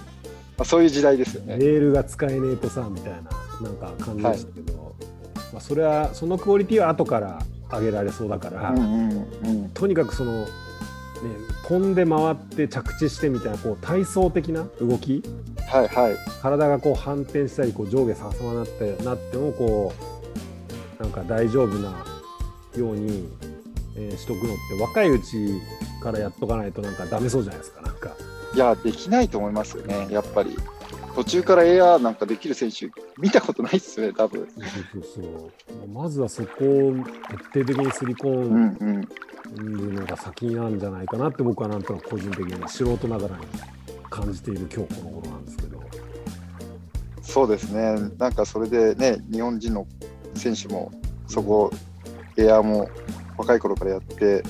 [0.63, 1.57] あ、そういう時代ですよね。
[1.59, 3.19] レールが使えねえとさみたいな
[3.61, 4.95] なんか感じでしたけど、
[5.53, 7.39] まあ、それはそのクオリティは後から
[7.71, 10.49] 上げられそうだから、うんうんうん、とにかくその、ね、
[11.67, 15.23] 飛んで回って着地してみたいなこう体操的な動き
[15.69, 16.17] はいはい。
[16.41, 19.93] 体がこう反転したりこう上下ささまなってなってもこ
[20.99, 22.05] うなんか大丈夫な
[22.77, 23.29] ように、
[23.97, 25.61] えーしとくのって若いうち
[26.03, 27.88] からやっとかないとなんかダメそうじゃないですか。
[28.55, 30.57] いや、できないと思いますよね、やっぱり。
[31.15, 35.23] 途中からエアーなんかできる選手、見たことないっすよね、多分そうそう
[35.67, 36.95] そうまずはそこを
[37.53, 39.73] 徹底的にすり込うんんうん。
[39.79, 43.43] るのが先なんじゃないかなって僕はなんとなく個人的に素人ながらに
[44.11, 45.83] 感じている今日この頃なんですけど。
[47.23, 49.87] そうですね、なんかそれでね、日本人の
[50.35, 50.91] 選手も
[51.27, 51.71] そこ、
[52.37, 52.89] エアーも
[53.37, 54.43] 若い頃からやって、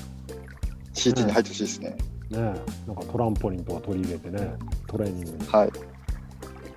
[0.95, 1.97] CT に入ってほしいですね。
[2.31, 2.41] ねえ、
[2.87, 4.57] なんかトランポリンとか取り入れてね、
[4.87, 5.47] トレーニングに。
[5.47, 5.71] はい。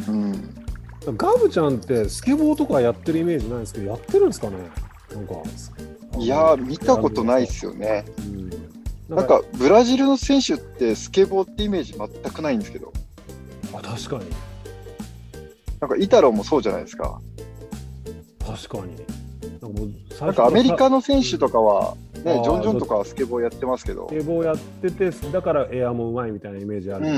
[0.08, 0.56] うん。
[1.18, 4.58] ガブちゃんってスケボーとかやってるイメージないんですけど、やってるんですかね？
[5.14, 5.34] なんか。
[6.18, 8.06] いやー、見たことないですよね。
[8.20, 8.22] う
[9.14, 9.16] ん。
[9.16, 12.94] なんか、ブラジルの選手ってスケボーってイメージ全くないんですけど、
[13.74, 14.26] あ、確かに。
[15.82, 17.20] なんかイタロもそうじゃないですか。
[18.40, 18.96] 確かに。
[20.20, 24.08] なんかアメリカの選手とかは、ね、ジョン・ジョンとかはスケボーやってますけど。
[24.10, 27.08] ス、ケボーやってて、だからエアもうまいみたいなイメージある。
[27.08, 27.18] うんう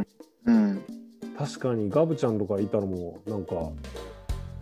[0.00, 0.06] ん
[0.46, 0.82] うん。
[1.36, 3.54] 確かにガブちゃんとかいたらもうなんか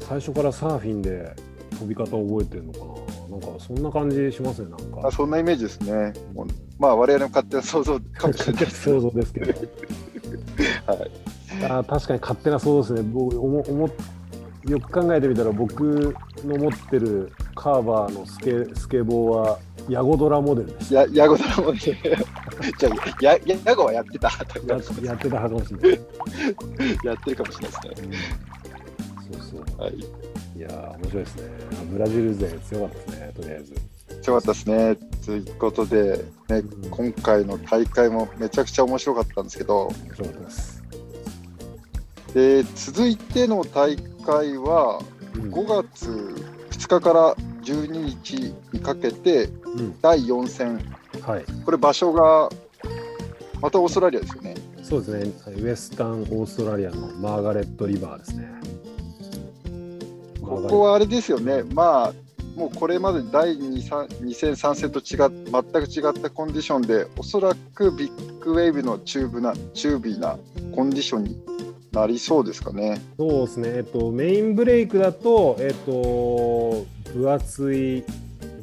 [0.00, 1.34] 最初からサーフィンで
[1.78, 2.86] 飛び方覚えてるのかな。
[3.28, 5.08] なんかそんな感じしますねなんか。
[5.08, 6.12] あそんなイメージですね。
[6.34, 6.46] もう
[6.78, 9.52] まあ、我々の勝手な想像かもしれない想像ですけど。
[10.86, 11.10] はい。
[11.64, 13.10] あ確かに勝手な想像ですね。
[13.12, 13.90] 僕思思っ
[14.68, 16.14] よく考えてみたら僕
[16.44, 19.58] の持ってるカーバーのスケスケボーは
[19.88, 20.76] ヤゴドラモデル。
[20.76, 24.28] ですや、ヤゴドラもね、じゃあ、や、や、ヤゴはやってた。
[24.66, 26.00] ややってた派かもしれない、
[27.06, 28.08] やってるかもしれないですね。
[29.28, 29.82] うん、そうそう。
[29.82, 29.94] はい。
[29.94, 31.42] いやー面白いですね。
[31.92, 33.74] ブラジル勢強かったですねとりあえず。
[34.22, 34.96] 強かったですね。
[35.24, 36.90] ということで、ね、うん。
[36.90, 40.82] 今回の大会もめちゃくちゃ面白かったんですけど、面白かったです、
[42.34, 45.00] で続いての大会は
[45.34, 45.52] うん。
[45.52, 46.10] 5月
[46.70, 50.00] 2日から12日にかけてうん。
[50.00, 50.80] 第4戦、
[51.22, 51.44] はい。
[51.64, 52.48] これ場所が
[53.60, 54.54] またオーストラリアですよね。
[54.82, 58.48] そうですね、ウエスタンオーストラリアのマーガレットリバーですね。
[60.40, 62.12] ここはあれですよね、まあ、
[62.56, 70.38] もうこれまで第 2, 3 2戦、3戦と違っ全く違ったコンディションで、おそらくビッグウェーブのチューブなチュービーな
[70.72, 71.36] コンディションに
[71.96, 73.00] なりそうですかね。
[73.18, 76.84] そうですね、えっと、メインブレイクだと、えっと、
[77.14, 78.04] 分厚い、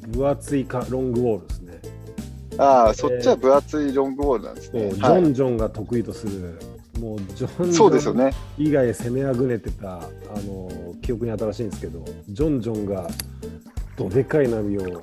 [0.10, 1.82] 分厚いかロングウォールですね。
[2.60, 4.92] ああ、そっちは分厚いロングボールなんですね。
[4.92, 6.60] ジョはいンジョンが得意とする、
[7.00, 8.34] もうジョンジそうですよョンね。
[8.60, 10.02] 以外攻めあぐねてたあ
[10.46, 10.70] の
[11.02, 13.08] 記憶に新しいんですけど、ジョンジョンが
[13.98, 15.02] どでかい波を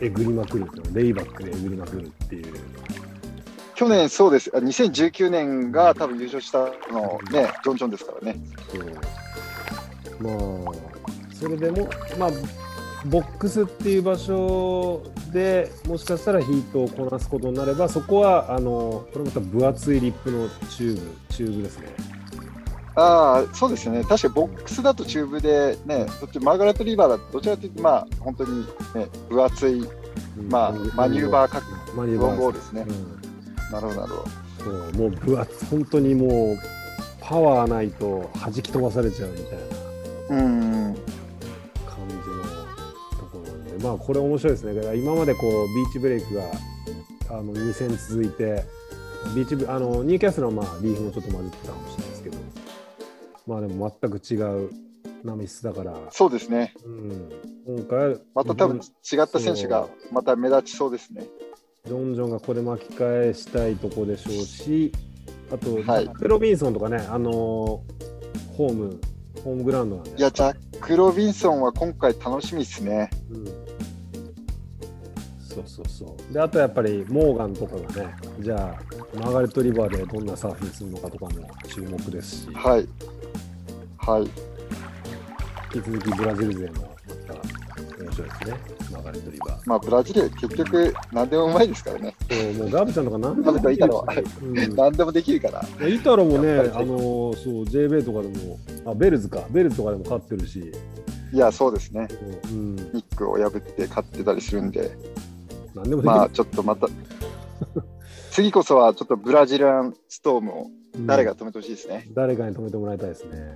[0.00, 2.54] えぐりまくるレイバックでえぐりまくるっていう。
[3.78, 4.50] 去年、そうです。
[4.52, 6.58] あ2019年が多分優勝した
[6.92, 8.40] のね、ジョン・ジョンですからね。
[10.18, 10.34] まあ
[11.32, 12.30] それでもまあ
[13.06, 15.00] ボックスっていう場所
[15.32, 21.86] でもしかしたらヒートをこなすことになればそこはあのこれまた分厚いリップのチューブチューブですね
[22.96, 24.02] ああ、そうですね。
[24.02, 28.66] 確かボックスだとチューブでね、どっちマーガレット・リバーだとどちらかというと、まあ、本当に
[28.96, 29.88] ね、分厚い、
[30.50, 32.84] まあ、マニューバー角ロマニューバーングボールですね。
[32.88, 33.17] うん
[33.70, 34.24] なるほど、なるほど。
[34.64, 36.58] そうもう分厚本当にもう
[37.20, 39.58] パワーないと弾き飛ばされちゃうみたい
[40.30, 40.94] なうん。
[41.86, 42.20] 感じの
[43.18, 44.96] ところなんでまあこれ面白いですね。
[44.96, 46.42] 今までこうビーチブレイクが
[47.30, 48.64] あの2戦続いて、
[49.34, 52.38] ビーチあのニューキャスルはまあリーフもちょっと混じってたかもしれないですけど、
[53.46, 54.70] まあでも全く違う
[55.24, 55.94] 波質だから。
[56.10, 56.74] そうですね。
[56.84, 57.30] うん、
[57.66, 61.26] 今回また多分違った選手がまた目立ちそうですね。
[61.88, 64.92] ジョンジョンがここで巻き返したいとこでしょうし、
[65.50, 67.34] あと、はい、クロビンソンとかね、あのー、
[68.54, 69.00] ホーム、
[69.42, 70.10] ホームグラウンドなんで。
[70.10, 73.08] いや、ジャック・ロビンソンは今回楽しみですね。
[73.30, 73.52] うん、そ
[75.60, 76.32] うそうそう。
[76.34, 82.48] で、あとやっぱりモーガンとかがね、じゃあ、マーガレット・リバーでどんなサーフィンするのかとかも注目ですし。
[82.52, 82.86] はい。
[83.96, 84.22] はい。
[85.74, 86.94] 引き続きブラジル勢も
[87.28, 88.77] また面白いですね、
[89.08, 89.60] マーガレット・リバー。
[89.66, 92.14] まあ、ブラジル、結局、何でもうまいですからね。
[92.30, 95.88] そうもうガブちゃんとか何でもできるし、何でもできるから。
[95.88, 100.72] イタロもね、あのそう、JB とかでも、あ、ベルズか、ベルズとかでも勝ってるし。
[101.32, 102.08] いや、そうですね。
[102.50, 104.90] うん、ニックを破って勝ってたりするんで、
[105.74, 106.88] 何でもまあ、ちょっとまた、
[108.30, 110.66] 次こそはちょっとブラジルアンストームを
[111.06, 113.54] 誰が止めてほしいですね、うん、誰かに止めてもらいたいですね。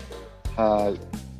[0.56, 1.31] はい。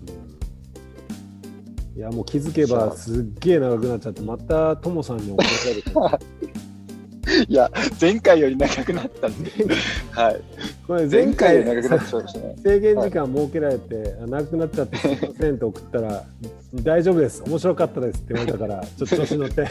[1.97, 5.49] いや、もう気づけばすっげえ長くなっちゃって、またトモさんに怒ら
[6.09, 6.33] れて。
[7.49, 7.71] いや、
[8.01, 9.51] 前回より長くなったんで、
[10.11, 10.41] はい。
[10.87, 12.57] これ前回長くなっちゃいましたね。
[12.63, 16.25] 制限時間設けられて、はい、長くなっちゃってすみませんと送ったら、
[16.75, 19.69] 大丈夫です、面白かったですって言われたから、ちょっと調子乗って、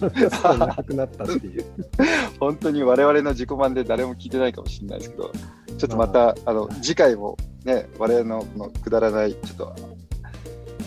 [0.00, 1.64] 長くなったっていう。
[2.38, 5.32] 本当に我々の自己満で誰も聞いてないかもしれないですけど、
[5.78, 9.74] ちょっとまた、あの次回もね、我々ののくだらない、ちょっと、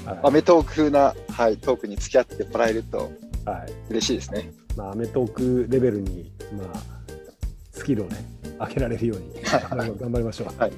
[0.06, 3.12] はい、アメトーク風な、はい、トークに付き合ってもらえると、
[3.46, 4.52] はい、嬉しいですね。
[4.78, 6.82] まあ、アメトークレベルに、まあ、
[7.72, 8.18] スキルをね、
[8.60, 10.48] 上げられるように 頑張りましょう。
[10.60, 10.72] はい、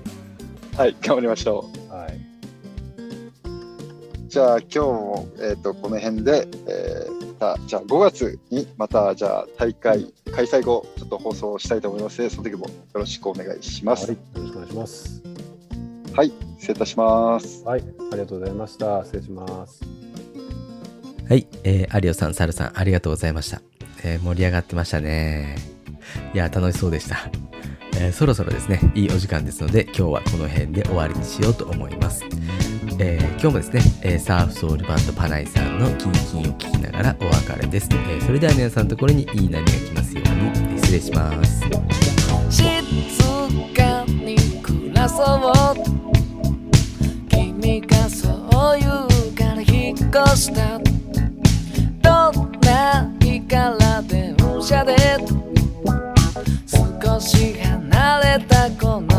[0.76, 1.94] はい、頑張りましょう。
[1.94, 2.20] はい、
[4.28, 14.08] じゃあ、今日も、えーと、この辺で、えー、じゃあ5月にまたじゃあ大会開催後、ちょっと放送したいと思いますので、その時もよろしくお願いします。
[14.08, 15.22] はい、よろしくお願いします。
[16.14, 17.64] はい、失礼いたします。
[17.64, 19.04] はい、ありがとうございました。
[19.04, 19.82] 失礼します。
[21.30, 23.62] はい、えー、有オさん、サルさん、ありがとうございました。
[24.04, 25.56] えー、盛り上がってましたね。
[26.34, 27.30] いや、楽しそうでした。
[28.00, 32.24] えー、そろそろですね、いいお時間ですので、今日はこの辺で終わりにしようと思います。
[33.00, 37.90] えー、今日もですね、えー、サーフソウルバンドパナイさんのキンキンを聞きながらお別れです。
[37.92, 41.62] えー、それでは皆さんのところにいい波が来ますように、失礼します。
[42.50, 42.64] 静
[43.76, 45.24] かに暮らそ
[45.84, 45.97] う
[50.10, 50.80] 越した
[52.02, 54.96] どんな日から電車で
[56.66, 59.17] 少し離れたこの